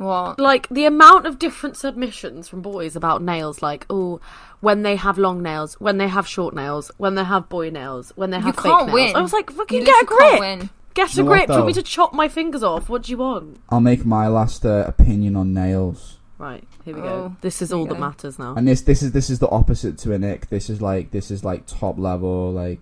What? 0.00 0.40
Like 0.40 0.66
the 0.70 0.86
amount 0.86 1.26
of 1.26 1.38
different 1.38 1.76
submissions 1.76 2.48
from 2.48 2.62
boys 2.62 2.96
about 2.96 3.22
nails, 3.22 3.60
like 3.60 3.84
oh, 3.90 4.18
when 4.60 4.82
they 4.82 4.96
have 4.96 5.18
long 5.18 5.42
nails, 5.42 5.74
when 5.78 5.98
they 5.98 6.08
have 6.08 6.26
short 6.26 6.54
nails, 6.54 6.90
when 6.96 7.14
they 7.16 7.24
have 7.24 7.48
boy 7.50 7.68
nails, 7.70 8.10
when 8.16 8.30
they 8.30 8.38
have 8.38 8.46
You 8.46 8.52
fake 8.52 8.62
can't 8.72 8.86
nails. 8.86 8.94
win. 8.94 9.16
I 9.16 9.20
was 9.20 9.32
like, 9.34 9.50
fucking 9.50 9.78
You 9.80 9.84
get 9.84 10.02
a 10.02 10.06
literally 10.10 10.18
can't 10.30 10.40
grip, 10.40 10.40
win. 10.60 10.70
get 10.94 11.14
You 11.14 11.20
a 11.20 11.24
know 11.24 11.30
what, 11.30 11.36
grip. 11.36 11.46
Do 11.48 11.52
you 11.52 11.58
want 11.58 11.66
me 11.66 11.72
though? 11.74 11.80
to 11.82 11.86
chop 11.86 12.14
my 12.14 12.28
fingers 12.28 12.62
off? 12.62 12.88
What 12.88 13.02
do 13.02 13.12
you 13.12 13.18
want? 13.18 13.60
I'll 13.68 13.80
make 13.80 14.06
my 14.06 14.26
last 14.28 14.64
uh, 14.64 14.84
opinion 14.86 15.36
on 15.36 15.52
nails. 15.52 16.16
Right, 16.38 16.64
here 16.86 16.94
we 16.94 17.02
Oh, 17.02 17.04
go. 17.04 17.36
This 17.42 17.60
is 17.60 17.68
here 17.68 17.76
all 17.78 17.84
that 17.84 17.94
go. 17.94 18.00
matters 18.00 18.38
now. 18.38 18.54
And 18.54 18.66
this 18.66 18.80
this 18.80 19.02
is 19.02 19.12
this 19.12 19.28
is 19.28 19.38
the 19.40 19.48
opposite 19.50 19.98
to 19.98 20.14
a 20.14 20.18
nick. 20.18 20.48
This 20.48 20.70
is 20.70 20.80
like 20.80 21.10
this 21.10 21.30
is 21.30 21.44
like 21.44 21.66
top 21.66 21.98
level 21.98 22.50
like 22.52 22.80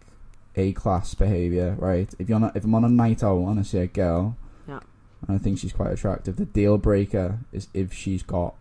A 0.55 0.73
class 0.73 1.15
behavior, 1.15 1.75
right? 1.81 2.09
If 2.21 2.29
you're 2.29 2.39
not 2.39 2.55
if 2.55 2.63
I'm 2.63 2.77
on 2.77 2.85
a 2.85 2.89
night 2.89 3.25
out 3.25 3.39
and 3.49 3.59
I 3.59 3.63
see 3.65 3.79
a 3.79 3.89
girl, 3.89 4.37
Yeah. 4.39 4.48
And 5.27 5.35
I 5.37 5.39
think 5.39 5.59
she's 5.59 5.73
quite 5.73 5.91
attractive, 5.93 6.37
the 6.37 6.45
deal 6.45 6.79
breaker 6.79 7.41
is 7.53 7.69
if 7.75 7.93
she's 7.93 8.23
got 8.23 8.55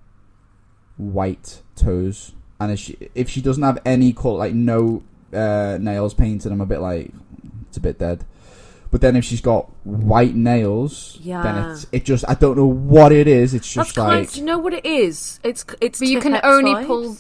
white 0.98 1.62
toes, 1.76 2.34
and 2.60 2.72
if 2.72 2.80
she 2.80 2.98
if 3.14 3.30
she 3.30 3.42
doesn't 3.42 3.64
have 3.64 3.80
any 3.86 4.14
color, 4.14 4.40
like 4.40 4.54
no 4.54 5.04
uh, 5.34 5.78
nails 5.80 6.14
painted, 6.14 6.52
I'm 6.52 6.62
a 6.62 6.66
bit 6.66 6.80
like 6.80 7.12
it's 7.68 7.78
a 7.78 7.82
bit 7.82 8.00
dead. 8.00 8.26
But 8.90 9.02
then 9.02 9.16
if 9.18 9.26
she's 9.26 9.42
got 9.42 9.70
white 9.86 10.34
nails, 10.34 11.18
yeah. 11.22 11.44
then 11.44 11.56
Yeah. 11.56 11.72
it's 11.74 11.88
it 11.92 12.06
just 12.06 12.24
I 12.28 12.34
don't 12.36 12.58
know 12.58 12.66
what 12.66 13.12
it 13.12 13.28
is. 13.28 13.54
It's 13.54 13.72
just 13.72 13.96
kind. 13.96 14.22
like 14.22 14.32
Do 14.32 14.40
you 14.40 14.46
know 14.46 14.58
what 14.58 14.74
it 14.74 14.86
is? 14.86 15.40
It's 15.44 15.66
it's. 15.82 16.00
But 16.00 16.08
you 16.08 16.20
can 16.22 16.40
only 16.44 16.72
vibes. 16.74 16.88
pull- 16.88 17.18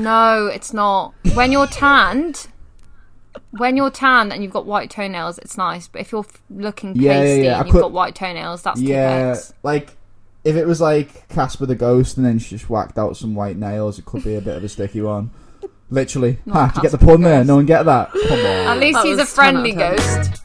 No, 0.00 0.46
it's 0.48 0.72
not. 0.72 1.14
When 1.34 1.52
you're 1.52 1.66
tanned, 1.68 2.48
when 3.52 3.76
you're 3.76 3.90
tan 3.90 4.32
and 4.32 4.42
you've 4.42 4.52
got 4.52 4.66
white 4.66 4.90
toenails, 4.90 5.38
it's 5.38 5.56
nice. 5.58 5.88
But 5.88 6.00
if 6.02 6.12
you're 6.12 6.26
looking 6.50 6.94
pasty 6.94 7.04
Yeah, 7.06 7.22
yeah, 7.22 7.34
yeah, 7.34 7.56
I 7.56 7.58
and 7.58 7.66
you've 7.66 7.72
could- 7.74 7.80
got 7.82 7.92
white 7.92 8.14
toenails, 8.14 8.62
that's 8.62 8.80
yeah, 8.80 9.32
Tipp-Ex. 9.34 9.54
like 9.62 9.96
if 10.44 10.56
it 10.56 10.66
was 10.66 10.80
like 10.80 11.28
Casper 11.28 11.66
the 11.66 11.74
Ghost 11.76 12.16
and 12.16 12.26
then 12.26 12.38
she 12.38 12.50
just 12.56 12.68
whacked 12.68 12.98
out 12.98 13.16
some 13.16 13.34
white 13.34 13.56
nails, 13.56 13.98
it 13.98 14.04
could 14.04 14.24
be 14.24 14.34
a 14.34 14.40
bit 14.40 14.56
of 14.56 14.64
a 14.64 14.68
sticky 14.68 15.00
one. 15.02 15.30
Literally, 15.90 16.38
Not 16.46 16.54
ha, 16.54 16.66
did 16.66 16.76
you 16.76 16.82
get 16.82 16.90
the 16.92 16.98
Casper 16.98 17.06
the 17.06 17.12
pun 17.12 17.22
there? 17.22 17.44
No 17.44 17.56
one 17.56 17.66
get 17.66 17.84
that. 17.84 18.10
Come 18.28 18.38
on. 18.40 18.46
At 18.46 18.78
least 18.78 18.94
That 18.98 19.06
he's 19.06 19.18
a 19.18 19.20
was 19.20 19.34
10 19.34 19.44
out 19.44 19.54
of 19.54 19.62
friendly 19.62 19.72
ghost. 19.72 20.42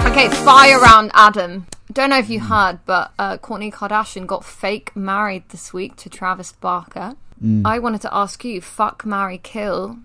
Okay, 0.00 0.28
fire 0.44 0.78
round 0.80 1.10
Adam. 1.14 1.66
Don't 1.92 2.10
know 2.10 2.18
if 2.18 2.30
you 2.30 2.40
heard, 2.40 2.80
but 2.86 3.12
uh, 3.18 3.36
Kourtney 3.38 3.72
Kardashian 3.72 4.26
got 4.26 4.44
fake 4.44 4.94
married 4.96 5.48
this 5.50 5.72
week 5.72 5.96
to 5.96 6.08
Travis 6.08 6.52
Barker. 6.52 7.14
Mm. 7.42 7.62
I 7.64 7.78
wanted 7.78 8.00
to 8.02 8.14
ask 8.14 8.44
you, 8.44 8.60
fuck, 8.60 9.04
marry, 9.04 9.38
kill, 9.38 9.98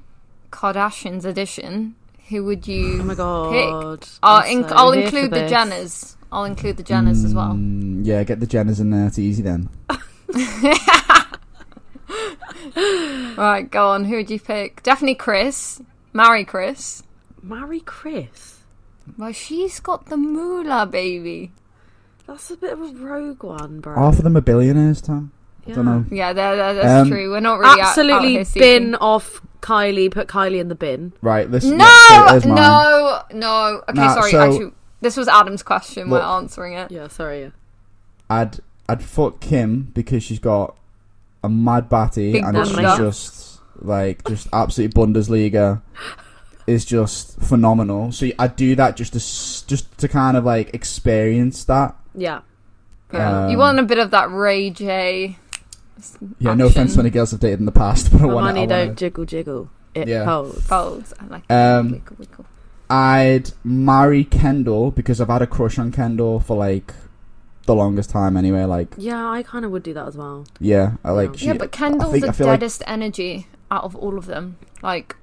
Kardashian's 0.52 1.26
edition. 1.26 1.96
Who 2.30 2.44
would 2.46 2.68
you 2.68 3.00
Oh 3.00 3.04
my 3.06 3.16
god! 3.16 4.08
I'll, 4.22 4.42
I'm 4.42 4.64
inc- 4.64 4.70
so 4.70 4.76
I'll 4.76 4.92
include 4.92 5.32
the 5.32 5.40
this. 5.42 5.52
Jenners. 5.52 6.16
I'll 6.30 6.44
include 6.44 6.76
the 6.76 6.84
Jenners 6.84 7.24
as 7.24 7.34
well. 7.34 7.54
Mm, 7.54 8.06
yeah, 8.06 8.22
get 8.24 8.42
the 8.42 8.48
Jenners 8.48 8.82
in 8.82 8.90
there. 8.90 9.08
It's 9.08 9.18
easy 9.20 9.44
then. 9.44 9.70
Right, 13.38 13.70
go 13.70 13.90
on. 13.90 14.06
Who 14.06 14.16
would 14.16 14.30
you 14.32 14.40
pick? 14.40 14.82
Definitely 14.84 15.16
Kris. 15.16 15.82
Marry 16.14 16.44
Kris. 16.44 17.04
Marry 17.42 17.80
Kris. 17.82 18.60
Well, 19.18 19.32
she's 19.32 19.80
got 19.80 20.08
the 20.08 20.18
moolah, 20.18 20.86
baby. 20.88 21.52
That's 22.26 22.50
a 22.52 22.58
bit 22.58 22.74
of 22.74 22.82
a 22.82 22.86
rogue 22.94 23.44
one, 23.44 23.80
bro. 23.80 23.96
Half 23.96 24.18
of 24.18 24.24
them 24.24 24.36
are 24.36 24.42
billionaires, 24.42 25.02
Tam. 25.02 25.32
I 25.68 25.72
don't 25.74 25.86
Yeah. 25.86 25.92
know. 25.92 26.06
Yeah, 26.12 26.34
that, 26.34 26.56
that, 26.56 26.74
that's 26.74 27.02
Um, 27.04 27.10
true. 27.10 27.32
We're 27.32 27.40
not 27.40 27.60
really 27.60 27.72
out- 27.72 27.80
out 27.80 27.86
Absolutely 27.90 28.34
here 28.34 28.46
bin 28.56 28.96
off 28.96 29.42
Kylie. 29.62 30.10
Put 30.12 30.28
Kylie 30.28 30.60
in 30.60 30.68
the 30.70 30.76
bin. 30.76 31.14
Right, 31.22 31.50
listen. 31.50 31.78
No, 31.78 31.86
yeah, 32.10 32.40
so 32.40 32.50
no, 32.54 33.22
no. 33.34 33.82
Okay, 33.90 33.94
Nah, 34.02 34.14
sorry. 34.16 34.32
so- 34.32 34.40
actually, 34.42 34.72
this 35.02 35.18
was 35.18 35.28
Adam's 35.28 35.64
question. 35.64 36.10
Look. 36.10 36.22
We're 36.22 36.28
answering 36.28 36.74
it. 36.74 36.92
Yeah, 36.92 37.08
sorry. 37.08 37.42
Yeah. 37.42 37.50
I'd 38.30 38.60
I'd 38.90 39.04
fuck 39.04 39.40
Kim 39.42 39.92
because 39.94 40.24
she's 40.24 40.40
got 40.40 40.76
a 41.44 41.50
mad 41.50 41.90
batty 41.90 42.32
Big 42.34 42.44
and 42.44 42.58
she's 42.66 42.76
bunda. 42.76 42.96
just 42.98 43.60
like 43.82 44.26
just 44.28 44.48
absolute 44.54 44.94
Bundesliga 44.94 45.82
is 46.66 46.84
just 46.86 47.40
phenomenal. 47.40 48.12
So 48.12 48.28
I'd 48.40 48.56
do 48.56 48.76
that 48.76 48.96
just 48.98 49.14
to 49.14 49.20
just 49.20 49.98
to 50.00 50.08
kind 50.08 50.36
of 50.38 50.46
like 50.46 50.74
experience 50.74 51.64
that. 51.66 51.96
Yeah. 52.16 52.40
Yeah. 53.14 53.48
you 53.48 53.54
Um, 53.54 53.60
want 53.60 53.80
a 53.80 53.84
bit 53.84 54.00
of 54.00 54.12
that 54.12 54.32
Ray 54.32 54.70
J. 54.70 55.38
Yeah, 56.40 56.54
no 56.54 56.68
offense 56.68 56.94
to 56.96 57.00
any 57.02 57.10
girls 57.10 57.34
I've 57.34 57.40
dated 57.40 57.60
in 57.60 57.66
the 57.66 57.72
past, 57.72 58.12
but 58.12 58.22
I 58.22 58.26
My 58.26 58.34
want 58.34 58.46
money 58.56 58.68
to. 58.68 58.74
don't 58.74 58.98
jiggle 58.98 59.26
jiggle. 59.26 59.70
It 59.96 60.08
Yeah. 60.08 60.26
holds. 60.26 60.62
folds. 60.66 61.14
I 61.20 61.26
like 61.28 61.52
Um, 61.52 61.88
it. 61.88 61.92
Wiggle, 61.94 62.16
wiggle. 62.20 62.46
I'd 62.90 63.52
marry 63.64 64.24
Kendall 64.24 64.92
because 64.92 65.20
I've 65.20 65.28
had 65.28 65.42
a 65.42 65.48
crush 65.48 65.78
on 65.80 65.92
Kendall 65.92 66.40
for 66.40 66.56
like 66.56 66.94
the 67.66 67.76
longest 67.76 68.10
time 68.12 68.38
anyway. 68.38 68.64
Like, 68.64 68.94
Yeah, 68.98 69.28
I 69.30 69.44
kind 69.44 69.66
of 69.66 69.72
would 69.72 69.84
do 69.84 69.94
that 69.94 70.08
as 70.08 70.16
well. 70.16 70.46
yeah, 70.60 70.94
I 71.04 71.12
like. 71.12 71.32
Yeah. 71.32 71.38
She, 71.38 71.46
yeah, 71.48 71.54
but 71.54 71.72
Kendall's 71.72 72.12
think- 72.14 72.26
the 72.26 72.34
feel 72.34 72.48
like- 72.48 72.60
deadest 72.60 72.84
energy 72.88 73.48
out 73.72 73.84
of 73.84 73.96
all 73.96 74.18
of 74.18 74.26
them. 74.28 74.56
Like, 74.82 75.16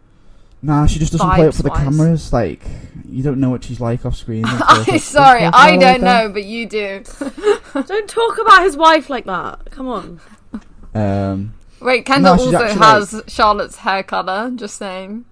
Nah, 0.61 0.87
she 0.87 0.99
just 0.99 1.13
doesn't 1.13 1.29
play 1.31 1.47
up 1.47 1.53
for 1.55 1.63
the 1.63 1.69
Vibes-wise. 1.69 1.85
cameras. 1.85 2.33
Like, 2.33 2.63
you 3.07 3.23
don't 3.23 3.39
know 3.39 3.51
what 3.51 3.63
she's 3.65 3.81
like 3.81 4.07
off 4.07 4.17
screen. 4.17 4.45
I'm 4.47 4.85
Don't 4.87 4.99
sorry, 5.01 5.45
I 5.45 5.73
don't 5.77 6.01
that. 6.01 6.01
know, 6.01 6.33
but 6.33 6.45
you 6.45 6.67
do. 6.67 7.03
Don't 7.75 8.09
talk 8.09 8.39
about 8.39 8.63
his 8.63 8.75
wife 8.77 9.11
like 9.11 9.27
that. 9.27 9.71
Come 9.71 9.89
on. 9.89 10.21
Um, 10.95 11.55
Wait, 11.81 12.05
Kendall 12.07 12.37
she's 12.37 12.55
also 12.55 12.65
actually, 12.65 12.81
has 12.81 13.23
Charlotte's 13.27 13.77
hair 13.79 14.03
color. 14.03 14.51
Just 14.55 14.77
saying. 14.77 15.25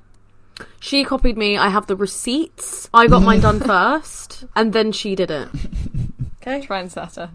She 0.81 1.05
copied 1.05 1.37
me. 1.39 1.57
I 1.57 1.69
have 1.71 1.87
the 1.87 1.97
receipts. 1.97 2.89
I 2.93 3.07
got 3.07 3.23
mine 3.23 3.41
done 3.41 3.61
first, 3.67 4.45
and 4.55 4.73
then 4.73 4.93
she 4.93 5.15
did 5.15 5.31
it. 5.31 5.49
Okay. 6.43 6.61
Trendsetter. 6.67 7.31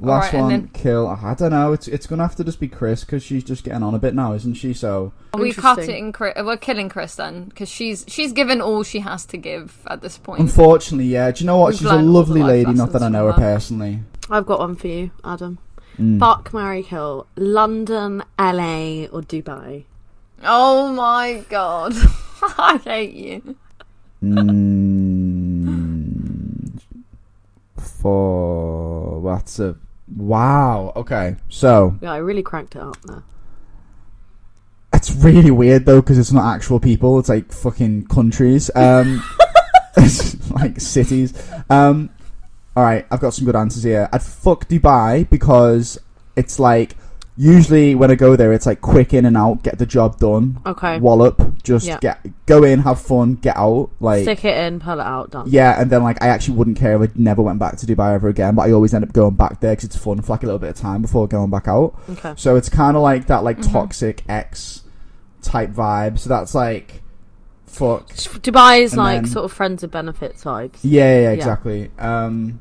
last 0.00 0.32
Alright, 0.32 0.32
and 0.34 0.42
one, 0.42 0.50
then- 0.50 0.68
kill. 0.72 1.06
I 1.08 1.34
don't 1.34 1.50
know. 1.50 1.72
It's 1.74 1.86
it's 1.88 2.06
gonna 2.06 2.22
have 2.22 2.34
to 2.36 2.44
just 2.44 2.58
be 2.58 2.68
Kris 2.68 3.04
because 3.04 3.22
she's 3.22 3.44
just 3.44 3.64
getting 3.64 3.82
on 3.82 3.94
a 3.94 3.98
bit 3.98 4.14
now, 4.14 4.32
isn't 4.32 4.54
she? 4.54 4.72
So 4.72 5.12
we 5.34 5.52
cut 5.52 5.78
it 5.78 5.90
in. 5.90 6.10
Kris, 6.12 6.34
we're 6.42 6.56
killing 6.56 6.88
Kris 6.88 7.14
then 7.16 7.44
because 7.44 7.68
she's 7.68 8.04
she's 8.08 8.32
given 8.32 8.60
all 8.62 8.82
she 8.82 9.00
has 9.00 9.26
to 9.26 9.36
give 9.36 9.78
at 9.86 10.00
this 10.00 10.16
point. 10.18 10.40
unfortunately, 10.40 11.06
yeah. 11.06 11.30
Do 11.30 11.40
you 11.44 11.46
know 11.46 11.58
what? 11.58 11.68
We've 11.72 11.78
she's 11.80 11.86
a 11.90 11.96
lovely 11.96 12.42
lady. 12.42 12.72
Not 12.72 12.92
that 12.92 13.02
I 13.02 13.08
know 13.08 13.26
her 13.26 13.32
her. 13.32 13.38
personally. 13.40 14.00
I've 14.30 14.46
got 14.46 14.58
one 14.58 14.74
for 14.74 14.88
you, 14.88 15.10
Adam. 15.22 15.58
Mm. 15.98 16.18
Fuck, 16.20 16.52
marry, 16.52 16.82
kill. 16.82 17.26
London, 17.36 18.22
LA, 18.38 19.06
or 19.06 19.22
Dubai? 19.22 19.84
Oh 20.44 20.92
my 20.92 21.42
god, 21.48 21.94
I 22.58 22.78
hate 22.84 23.14
you. 23.14 23.56
Mm, 25.76 26.80
for 27.78 29.20
what's 29.20 29.58
a 29.58 29.76
wow? 30.16 30.92
Okay, 30.96 31.36
so 31.48 31.96
Yeah, 32.00 32.12
I 32.12 32.18
really 32.18 32.42
cranked 32.42 32.76
it 32.76 32.82
up 32.82 33.00
there. 33.02 33.22
it's 34.92 35.14
really 35.14 35.50
weird 35.50 35.84
though 35.86 36.00
because 36.00 36.18
it's 36.18 36.32
not 36.32 36.54
actual 36.54 36.80
people. 36.80 37.18
It's 37.18 37.28
like 37.28 37.50
fucking 37.52 38.06
countries. 38.06 38.70
Um, 38.74 39.22
it's 39.96 40.50
like 40.50 40.80
cities. 40.80 41.32
Um, 41.70 42.10
all 42.76 42.82
right, 42.84 43.06
I've 43.10 43.20
got 43.20 43.32
some 43.34 43.46
good 43.46 43.56
answers 43.56 43.82
here. 43.82 44.08
I'd 44.12 44.22
fuck 44.22 44.68
Dubai 44.68 45.28
because 45.30 45.98
it's 46.36 46.58
like 46.58 46.94
usually 47.38 47.94
when 47.94 48.10
I 48.10 48.14
go 48.14 48.36
there, 48.36 48.52
it's 48.52 48.66
like 48.66 48.80
quick 48.80 49.12
in 49.14 49.24
and 49.26 49.36
out, 49.36 49.62
get 49.62 49.78
the 49.78 49.86
job 49.86 50.18
done, 50.18 50.58
Okay. 50.66 50.98
wallop, 51.00 51.62
just 51.62 51.86
Yeah. 51.86 51.98
get 52.00 52.18
go 52.46 52.62
in, 52.64 52.80
have 52.80 53.00
fun, 53.00 53.34
get 53.36 53.56
out. 53.56 53.90
Like 54.00 54.22
Stick 54.22 54.44
it 54.44 54.56
in, 54.58 54.80
pull 54.80 55.00
it 55.00 55.06
out, 55.06 55.30
done. 55.30 55.46
yeah, 55.48 55.80
and 55.80 55.90
then 55.90 56.02
like 56.02 56.22
I 56.22 56.28
actually 56.28 56.56
wouldn't 56.56 56.76
care 56.78 57.02
if 57.02 57.10
I 57.10 57.12
never 57.16 57.42
went 57.42 57.58
back 57.58 57.76
to 57.78 57.86
Dubai 57.86 58.14
ever 58.14 58.28
again, 58.28 58.54
but 58.54 58.62
I 58.68 58.72
always 58.72 58.92
end 58.94 59.04
up 59.04 59.12
going 59.12 59.34
back 59.34 59.60
there 59.60 59.72
because 59.72 59.84
it's 59.84 59.96
fun 59.96 60.20
for 60.22 60.32
like 60.32 60.42
a 60.42 60.46
little 60.46 60.58
bit 60.58 60.70
of 60.70 60.76
time 60.76 61.02
before 61.02 61.26
going 61.28 61.50
back 61.50 61.68
out. 61.68 61.94
Okay. 62.10 62.34
So 62.36 62.56
it's 62.56 62.68
kind 62.68 62.96
of 62.96 63.02
like 63.02 63.26
that 63.28 63.42
like 63.44 63.58
Mhm. 63.58 63.72
toxic 63.72 64.22
ex 64.28 64.82
type 65.42 65.72
vibe. 65.72 66.18
So 66.18 66.28
that's 66.28 66.54
like 66.54 67.02
fuck. 67.66 68.08
Dubai 68.08 68.80
is 68.82 68.92
And 68.92 68.98
like 68.98 69.22
then- 69.22 69.30
sort 69.30 69.44
of 69.44 69.52
friends 69.52 69.82
of 69.82 69.90
benefits 69.90 70.44
vibes. 70.44 70.76
Yeah, 70.82 71.02
yeah, 71.04 71.14
yeah, 71.16 71.20
Yeah. 71.22 71.28
exactly. 71.30 71.90
Um, 71.98 72.60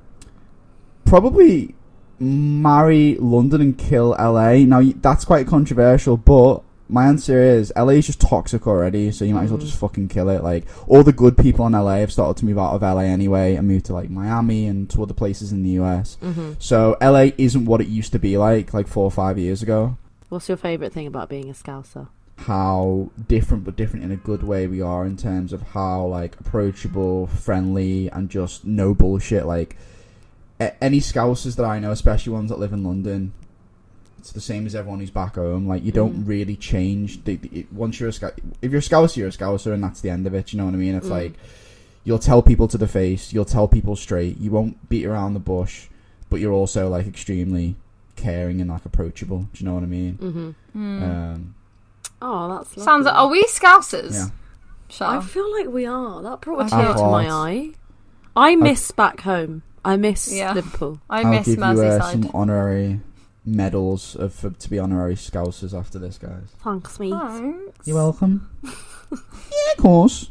probably 1.06 1.76
marry 2.20 3.16
London 3.20 3.62
and 3.62 3.78
kill 3.78 4.16
LA. 4.20 4.58
Now 4.66 4.82
that's 5.02 5.26
quite 5.26 5.48
controversial, 5.48 6.18
but 6.18 6.62
my 6.88 7.08
answer 7.08 7.40
is 7.42 7.74
LA 7.76 7.94
is 7.94 8.06
just 8.06 8.22
toxic 8.22 8.68
already, 8.68 9.12
so 9.12 9.26
you 9.26 9.34
might 9.34 9.46
as 9.46 9.50
well 9.52 9.58
Mhm. 9.60 9.64
just 9.64 9.78
fucking 9.78 10.08
kill 10.08 10.30
it. 10.30 10.44
Like 10.44 10.66
all 10.88 11.04
the 11.04 11.12
good 11.12 11.38
people 11.38 11.66
in 11.66 11.74
LA 11.74 11.98
have 12.02 12.12
started 12.12 12.38
to 12.40 12.46
move 12.46 12.60
out 12.60 12.74
of 12.74 12.84
LA 12.84 13.02
anyway 13.06 13.56
and 13.56 13.68
move 13.68 13.84
to 13.84 13.94
like 13.94 14.10
Miami 14.10 14.68
and 14.68 14.90
to 14.92 15.02
other 15.04 15.14
places 15.14 15.52
in 15.52 15.64
the 15.64 15.70
US. 15.72 16.18
hmm 16.22 16.52
So 16.60 16.96
LA 17.02 17.34
isn't 17.38 17.66
what 17.66 17.82
it 17.82 17.88
used 17.88 18.12
to 18.14 18.20
be 18.20 18.38
like 18.38 18.74
like 18.74 18.88
four 18.88 19.04
or 19.04 19.12
five 19.12 19.38
years 19.40 19.62
ago. 19.64 19.98
What's 20.30 20.48
your 20.48 20.58
favourite 20.58 20.94
thing 20.94 21.08
about 21.08 21.30
being 21.30 21.50
a 21.50 21.54
Scouser? 21.54 22.08
How 22.38 23.10
different, 23.28 23.64
but 23.64 23.76
different 23.78 24.04
in 24.06 24.12
a 24.12 24.18
good 24.18 24.44
way 24.44 24.68
we 24.68 24.82
are 24.82 25.06
in 25.06 25.16
terms 25.18 25.54
of 25.54 25.62
how 25.74 26.06
like 26.06 26.36
approachable, 26.40 27.28
friendly, 27.28 28.10
and 28.12 28.30
just 28.30 28.66
no 28.66 28.94
bullshit. 28.94 29.46
Like 29.46 29.76
any 30.60 31.00
Scousers 31.00 31.56
that 31.58 31.66
I 31.66 31.80
know, 31.80 31.92
especially 31.92 32.34
ones 32.34 32.50
that 32.50 32.60
live 32.60 32.74
in 32.74 32.84
London, 32.84 33.34
it's 34.20 34.32
the 34.32 34.42
same 34.42 34.66
as 34.66 34.74
everyone 34.76 35.00
who's 35.00 35.12
back 35.12 35.36
home. 35.36 35.68
Like 35.68 35.84
you 35.84 35.92
don't 35.92 36.24
Mm. 36.24 36.28
really 36.28 36.56
change. 36.56 37.24
The, 37.26 37.36
the, 37.36 37.66
once 37.72 38.00
you're 38.00 38.10
a 38.10 38.14
Scout, 38.14 38.40
if 38.62 38.72
you're 38.72 38.80
a 38.80 38.84
Scouser, 38.84 39.18
you're 39.18 39.28
a 39.28 39.32
Scouser, 39.32 39.74
and 39.74 39.84
that's 39.84 40.02
the 40.02 40.10
end 40.10 40.26
of 40.28 40.34
it. 40.34 40.52
You 40.54 40.58
know 40.58 40.66
what 40.66 40.74
I 40.74 40.78
mean? 40.78 40.96
It's 40.96 41.08
Mm. 41.08 41.12
like 41.12 41.34
you'll 42.04 42.20
tell 42.20 42.42
people 42.42 42.68
to 42.70 42.78
the 42.78 42.88
face, 42.88 43.34
you'll 43.34 43.46
tell 43.46 43.68
people 43.68 43.96
straight. 43.96 44.38
You 44.40 44.52
won't 44.52 44.90
beat 44.90 45.06
around 45.06 45.34
the 45.34 45.40
bush, 45.40 45.88
but 46.30 46.40
you're 46.40 46.54
also 46.54 46.88
like 46.90 47.06
extremely 47.08 47.76
caring 48.16 48.62
and 48.62 48.70
like 48.70 48.86
approachable. 48.86 49.48
Do 49.54 49.64
you 49.64 49.66
know 49.66 49.74
what 49.76 49.84
I 49.84 49.88
mean? 49.88 50.14
hmm 50.16 50.50
Hmm. 50.74 51.04
Um, 51.04 51.56
Oh, 52.22 52.48
that's 52.58 52.70
lovely. 52.78 52.84
Sounds 52.84 53.06
like, 53.06 53.14
are 53.16 53.28
we 53.28 53.44
Scousers? 53.44 54.14
yeah. 54.14 54.28
I 55.02 55.20
feel 55.20 55.52
like 55.52 55.68
we 55.68 55.86
are. 55.86 56.22
That 56.24 56.42
brought 56.42 56.66
a 56.66 56.70
tear 56.70 56.94
to 56.94 57.04
my 57.04 57.30
eye. 57.30 57.72
I 58.36 58.56
miss 58.56 58.90
back 58.92 59.22
home. 59.22 59.64
I 59.86 59.96
miss 59.98 60.34
Yeah. 60.34 60.54
Liverpool. 60.54 61.00
I 61.10 61.22
I'll 61.22 61.30
miss 61.32 61.46
give 61.46 61.60
you 61.60 61.64
uh, 61.64 62.12
some 62.12 62.30
honorary 62.34 63.00
medals 63.46 64.16
of 64.16 64.34
for, 64.34 64.50
to 64.50 64.70
be 64.70 64.80
honorary 64.80 65.16
Scousers 65.16 65.78
after 65.78 66.00
this, 66.00 66.18
guys. 66.18 66.50
Thanks, 66.64 67.00
me. 67.00 67.12
Thanks. 67.12 67.88
You're 67.88 67.96
welcome. 67.98 68.50
yeah, 68.64 69.72
of 69.74 69.78
course. 69.78 70.30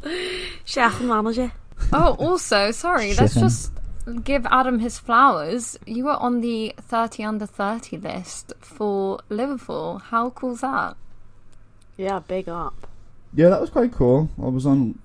Chef 0.64 0.98
and 1.00 1.08
manager. 1.08 1.52
Oh, 1.92 2.14
also, 2.18 2.70
sorry, 2.70 3.14
let's 3.14 3.34
Chicken. 3.34 3.48
just 3.48 3.72
give 4.24 4.46
Adam 4.46 4.80
his 4.80 4.98
flowers. 4.98 5.78
You 5.86 6.04
were 6.06 6.16
on 6.16 6.40
the 6.40 6.74
30 6.80 7.24
under 7.24 7.46
30 7.46 7.98
list 7.98 8.52
for 8.60 9.20
Liverpool. 9.28 9.98
How 9.98 10.30
cool's 10.30 10.60
that? 10.62 10.96
Yeah, 11.96 12.18
big 12.20 12.48
up. 12.48 12.88
Yeah, 13.32 13.48
that 13.50 13.60
was 13.60 13.70
quite 13.70 13.92
cool. 13.92 14.28
I 14.42 14.46
was 14.46 14.66
on 14.66 14.98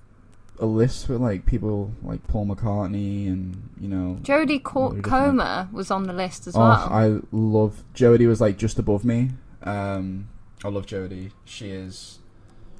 a 0.60 0.66
list 0.66 1.08
with 1.08 1.20
like 1.20 1.46
people 1.46 1.90
like 2.02 2.26
Paul 2.28 2.46
McCartney 2.46 3.26
and 3.28 3.70
you 3.80 3.88
know. 3.88 4.18
Jodie 4.22 4.62
Co- 4.62 4.80
loads 4.80 4.96
of 4.98 5.02
different- 5.02 5.38
Comer 5.38 5.68
was 5.72 5.90
on 5.90 6.04
the 6.04 6.12
list 6.12 6.46
as 6.46 6.54
Oh, 6.54 6.60
well. 6.60 6.70
I 6.90 7.18
love 7.32 7.82
Jodie. 7.94 8.28
Was 8.28 8.40
like 8.40 8.56
just 8.58 8.78
above 8.78 9.04
me. 9.04 9.30
Um, 9.62 10.28
I 10.64 10.68
love 10.68 10.86
Jodie. 10.86 11.32
She 11.44 11.70
is, 11.70 12.18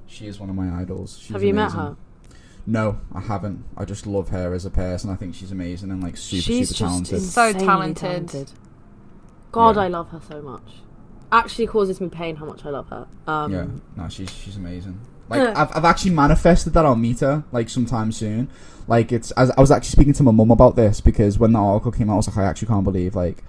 she 0.07 0.27
is 0.27 0.39
one 0.39 0.51
of 0.51 0.57
my 0.57 0.81
idols. 0.81 1.19
She's 1.19 1.31
Have 1.33 1.43
you 1.43 1.55
met 1.55 1.73
her? 1.73 1.97
No, 2.67 3.01
I 3.15 3.21
haven't. 3.21 3.65
I 3.77 3.85
just 3.87 4.07
love 4.07 4.29
her 4.29 4.53
as 4.55 4.65
a 4.67 4.71
person. 4.71 5.09
I 5.11 5.17
think 5.17 5.35
she's 5.35 5.51
amazing 5.51 5.91
and 5.91 6.03
like 6.03 6.17
super 6.17 6.43
She's 6.43 6.69
super 6.69 6.79
just 6.79 6.79
talented. 6.79 7.23
So 7.23 7.47
insanely 7.49 7.95
talented. 7.95 8.53
God, 9.53 9.77
Yeah. 9.77 9.83
I 9.83 9.89
love 9.89 10.11
her 10.11 10.21
so 10.29 10.43
much. 10.43 10.83
Actually, 11.33 11.67
causes 11.69 12.01
me 12.01 12.09
pain 12.09 12.37
how 12.37 12.45
much 12.45 12.65
I 12.67 12.71
love 12.71 12.89
her. 12.89 13.07
Um, 13.27 13.53
yeah, 13.53 13.67
no, 13.97 14.09
she's 14.09 14.31
she's 14.31 14.57
amazing. 14.57 15.01
Like 15.31 15.57
I've 15.57 15.77
I've 15.77 15.85
actually 15.85 16.11
manifested 16.11 16.73
that 16.75 16.85
I'll 16.85 16.97
meet 16.97 17.21
her 17.21 17.45
like 17.53 17.69
sometime 17.69 18.11
soon. 18.13 18.49
Like 18.89 19.13
it's 19.13 19.31
as 19.33 19.51
I 19.53 19.61
was 19.61 19.71
actually 19.71 19.91
speaking 19.91 20.13
to 20.15 20.23
my 20.25 20.33
mum 20.33 20.51
about 20.51 20.75
this 20.75 21.01
because 21.01 21.39
when 21.39 21.53
the 21.53 21.61
article 21.61 21.93
came 21.93 22.11
out, 22.11 22.15
I 22.15 22.17
was 22.17 22.29
like, 22.29 22.37
I 22.37 22.45
actually 22.45 22.69
can't 22.69 22.85
believe 22.85 23.15
like, 23.15 23.45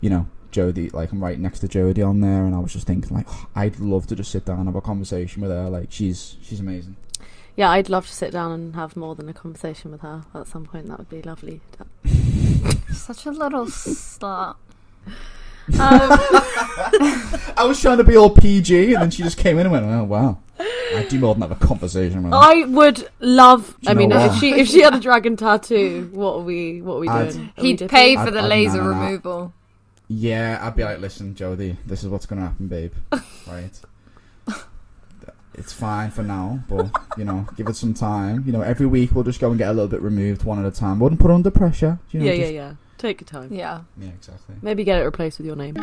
you 0.00 0.08
know, 0.08 0.26
Jodie. 0.50 0.92
Like 0.92 1.12
I'm 1.12 1.22
right 1.22 1.38
next 1.38 1.60
to 1.60 1.68
Jodie 1.68 2.06
on 2.06 2.22
there, 2.22 2.44
and 2.44 2.54
I 2.54 2.58
was 2.58 2.72
just 2.72 2.86
thinking 2.86 3.14
like, 3.14 3.26
oh, 3.28 3.46
I'd 3.54 3.78
love 3.78 4.06
to 4.06 4.16
just 4.16 4.30
sit 4.30 4.46
down 4.46 4.58
and 4.58 4.66
have 4.68 4.76
a 4.76 4.80
conversation 4.80 5.42
with 5.42 5.50
her. 5.50 5.68
Like 5.68 5.88
she's 5.90 6.36
she's 6.42 6.60
amazing. 6.60 6.96
Yeah, 7.56 7.70
I'd 7.70 7.88
love 7.88 8.06
to 8.06 8.12
sit 8.12 8.30
down 8.32 8.52
and 8.52 8.74
have 8.76 8.96
more 8.96 9.14
than 9.14 9.28
a 9.28 9.34
conversation 9.34 9.90
with 9.90 10.00
her 10.02 10.24
at 10.32 10.46
some 10.46 10.64
point. 10.64 10.86
That 10.86 10.98
would 10.98 11.10
be 11.10 11.22
lovely. 11.22 11.60
Such 12.92 13.26
a 13.26 13.30
little 13.30 13.66
slut. 13.66 14.56
Um, 15.68 16.08
I 17.58 17.64
was 17.66 17.78
trying 17.78 17.98
to 17.98 18.04
be 18.04 18.16
all 18.16 18.30
PG, 18.30 18.94
and 18.94 19.02
then 19.02 19.10
she 19.10 19.22
just 19.22 19.36
came 19.36 19.58
in 19.58 19.66
and 19.66 19.72
went, 19.72 19.84
oh 19.84 20.02
wow, 20.02 20.38
I 20.60 21.06
do 21.08 21.18
more 21.20 21.34
than 21.34 21.42
have 21.42 21.52
a 21.52 21.54
conversation 21.66 22.22
with 22.24 22.32
her. 22.32 22.38
I 22.38 22.64
would 22.64 23.08
love. 23.20 23.76
I 23.86 23.94
mean, 23.94 24.10
if 24.12 24.34
she 24.36 24.52
if 24.54 24.68
she 24.68 24.80
had 24.80 24.94
a 24.94 25.00
dragon 25.00 25.36
tattoo, 25.36 26.08
what 26.12 26.34
are 26.36 26.40
we 26.42 26.82
what 26.82 26.94
are 26.96 27.00
we 27.00 27.08
I'd- 27.08 27.32
doing? 27.32 27.44
Are 27.56 27.62
we 27.62 27.68
He'd 27.68 27.76
dipping? 27.78 27.88
pay 27.96 28.14
for 28.16 28.20
I'd- 28.22 28.30
the 28.32 28.38
I'd- 28.40 28.48
laser 28.48 28.78
no, 28.78 28.84
no, 28.84 28.90
no. 28.92 29.00
removal. 29.04 29.52
Yeah, 30.08 30.58
I'd 30.62 30.74
be 30.74 30.84
like, 30.84 31.00
listen, 31.00 31.34
Jodie, 31.34 31.76
this 31.86 32.02
is 32.02 32.08
what's 32.08 32.26
gonna 32.26 32.40
happen, 32.42 32.66
babe. 32.68 32.92
right? 33.46 33.78
It's 35.54 35.72
fine 35.72 36.10
for 36.12 36.22
now, 36.22 36.60
but 36.68 36.88
you 37.16 37.24
know, 37.24 37.44
give 37.56 37.66
it 37.66 37.74
some 37.76 37.92
time. 37.92 38.44
You 38.46 38.52
know, 38.52 38.60
every 38.62 38.86
week 38.86 39.10
we'll 39.12 39.24
just 39.24 39.40
go 39.40 39.48
and 39.50 39.58
get 39.58 39.68
a 39.68 39.72
little 39.72 39.88
bit 39.88 40.00
removed 40.00 40.44
one 40.44 40.58
at 40.58 40.64
a 40.64 40.70
time. 40.74 40.98
Wouldn't 41.00 41.20
put 41.20 41.28
her 41.28 41.34
under 41.34 41.50
pressure. 41.50 41.98
You 42.10 42.20
know, 42.20 42.26
yeah, 42.26 42.32
yeah, 42.32 42.40
just- 42.42 42.52
yeah. 42.54 42.72
Take 42.96 43.20
your 43.20 43.26
time. 43.28 43.52
Yeah. 43.52 43.82
yeah, 43.96 44.08
exactly. 44.08 44.56
Maybe 44.62 44.82
get 44.82 45.00
it 45.00 45.04
replaced 45.04 45.38
with 45.38 45.46
your 45.46 45.54
name. 45.56 45.76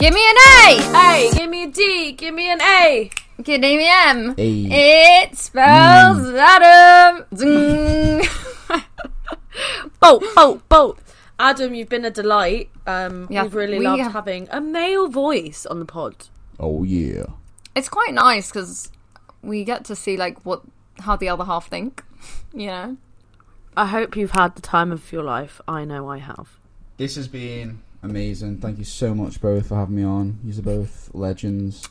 Give 0.00 0.14
me 0.14 0.24
an 0.30 0.36
A! 0.36 0.92
A, 0.96 1.30
give 1.36 1.50
me 1.50 1.64
a 1.64 1.66
D, 1.70 2.12
give 2.12 2.32
me 2.34 2.50
an 2.50 2.60
A. 2.62 3.10
Give 3.42 3.60
me 3.60 3.86
an 3.86 4.16
M. 4.16 4.34
It 4.38 5.36
spells 5.36 6.26
Adam. 6.34 7.24
Zing. 7.36 8.22
Boat, 10.00 10.22
boat, 10.34 10.66
boat. 10.70 10.98
Adam, 11.38 11.74
you've 11.74 11.88
been 11.90 12.04
a 12.06 12.10
delight. 12.10 12.70
Um, 12.86 13.26
Yeah, 13.30 13.42
we've 13.42 13.54
really 13.54 13.78
we 13.78 13.84
loved 13.84 14.00
have- 14.02 14.12
having 14.12 14.48
a 14.50 14.60
male 14.60 15.08
voice 15.08 15.66
on 15.66 15.78
the 15.78 15.84
pod. 15.84 16.14
oh 16.58 16.82
yeah. 16.82 17.24
it's 17.74 17.88
quite 17.90 18.14
nice 18.14 18.48
because 18.50 18.90
we 19.42 19.64
get 19.64 19.84
to 19.86 19.96
see 19.96 20.16
like 20.16 20.38
what 20.46 20.62
how 21.00 21.16
the 21.16 21.28
other 21.28 21.44
half 21.44 21.68
think. 21.68 22.02
You 22.54 22.66
know. 22.66 22.96
I 23.76 23.86
hope 23.86 24.16
you've 24.16 24.32
had 24.32 24.56
the 24.56 24.62
time 24.62 24.90
of 24.92 25.12
your 25.12 25.22
life. 25.22 25.60
I 25.68 25.84
know 25.84 26.08
I 26.08 26.18
have. 26.18 26.58
This 26.96 27.14
has 27.16 27.28
been 27.28 27.80
amazing. 28.02 28.58
Thank 28.58 28.78
you 28.78 28.84
so 28.84 29.14
much, 29.14 29.40
both, 29.40 29.68
for 29.68 29.76
having 29.76 29.96
me 29.96 30.04
on. 30.04 30.38
You're 30.44 30.62
both 30.62 31.10
legends. 31.14 31.88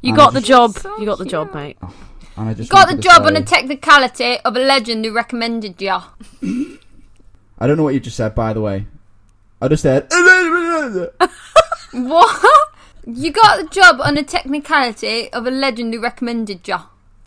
You 0.00 0.10
And 0.10 0.16
got 0.16 0.30
I 0.30 0.40
the 0.40 0.46
job. 0.46 0.72
So 0.78 0.96
you 0.98 1.06
got 1.06 1.18
the 1.18 1.24
job, 1.24 1.48
cute. 1.48 1.54
mate. 1.54 1.76
Oh, 1.82 1.92
and 2.36 2.48
I 2.50 2.54
just 2.54 2.70
Got 2.70 2.86
the 2.88 2.94
wanted 2.94 3.02
to 3.02 3.08
job 3.08 3.22
on 3.26 3.36
a 3.36 3.42
technicality 3.54 4.38
of 4.40 4.56
a 4.56 4.60
legend 4.60 5.04
who 5.04 5.12
recommended 5.12 5.80
ya. 5.80 6.02
I 7.58 7.66
don't 7.66 7.76
know 7.76 7.82
what 7.82 7.94
you 7.94 8.00
just 8.00 8.16
said, 8.16 8.34
by 8.34 8.52
the 8.52 8.60
way. 8.60 8.86
I 9.60 9.68
just 9.68 9.82
said. 9.82 10.08
What? 11.92 12.46
You 13.06 13.30
got 13.32 13.58
the 13.62 13.68
job 13.70 14.00
on 14.00 14.16
a 14.18 14.22
technicality 14.22 15.32
of 15.32 15.46
a 15.46 15.50
legend 15.50 15.94
who 15.94 16.00
recommended 16.00 16.66
ya. 16.66 16.82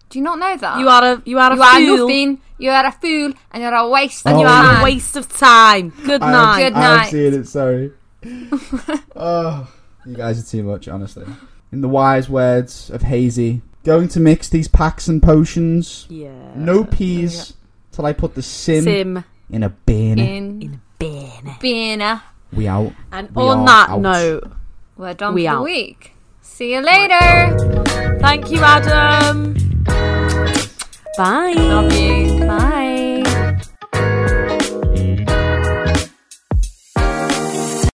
Do 0.10 0.20
you 0.20 0.24
not 0.24 0.38
know 0.40 0.56
that? 0.58 0.80
You 0.80 0.88
are 0.90 1.04
a 1.14 1.22
you 1.26 1.40
are 1.40 1.52
a 1.54 1.56
You 1.56 1.62
are 1.64 1.80
fool. 1.80 1.98
nothing. 2.08 2.42
You 2.58 2.70
are 2.72 2.86
a 2.86 2.92
fool, 2.92 3.32
and 3.52 3.64
you're 3.64 3.74
a 3.74 3.90
waste. 3.90 4.24
Oh, 4.28 4.34
of 4.34 4.40
you 4.42 4.46
are 4.46 4.64
yeah. 4.66 4.82
a 4.82 4.84
waste 4.84 5.16
of 5.16 5.30
time. 5.30 5.90
Good 6.04 6.22
I'm- 6.22 6.32
night. 6.32 6.66
I'm 6.68 6.74
night. 6.74 7.10
seeing 7.10 7.34
it, 7.34 7.48
sorry. 7.48 7.94
oh, 9.16 9.72
you 10.06 10.16
guys 10.16 10.40
are 10.42 10.46
too 10.50 10.64
much, 10.64 10.88
honestly. 10.88 11.26
In 11.72 11.82
the 11.82 11.88
wise 11.90 12.30
words 12.30 12.90
of 12.90 13.02
Hazey, 13.02 13.62
going 13.84 14.08
to 14.10 14.20
mix 14.20 14.50
these 14.50 14.68
packs 14.68 15.08
and 15.08 15.22
potions. 15.22 16.06
Yeah. 16.10 16.52
No 16.56 16.84
peas 16.84 17.54
till 17.92 18.06
I 18.06 18.14
put 18.14 18.36
the 18.36 18.42
sim, 18.42 18.84
Sim 18.84 19.24
in 19.50 19.64
a 19.64 19.70
bin. 19.70 20.20
In 20.20 20.62
in 20.62 20.74
a 20.76 20.80
bin. 21.00 21.56
Bina. 21.60 22.24
We 22.52 22.68
out. 22.68 22.94
And 23.12 23.30
We 23.36 23.44
on 23.44 23.66
that 23.66 23.90
out. 23.90 24.02
note, 24.02 24.52
We're 24.98 25.14
done 25.14 25.34
We 25.36 25.46
for 25.48 25.56
the 25.56 25.62
week. 25.62 26.14
See 26.42 26.74
you 26.74 26.82
later. 26.82 28.18
thank 28.20 28.50
you, 28.52 28.60
Adam. 28.62 29.54
Bye. 31.18 31.54
Love 31.56 31.94
you. 31.94 32.40
Bye. 32.46 32.96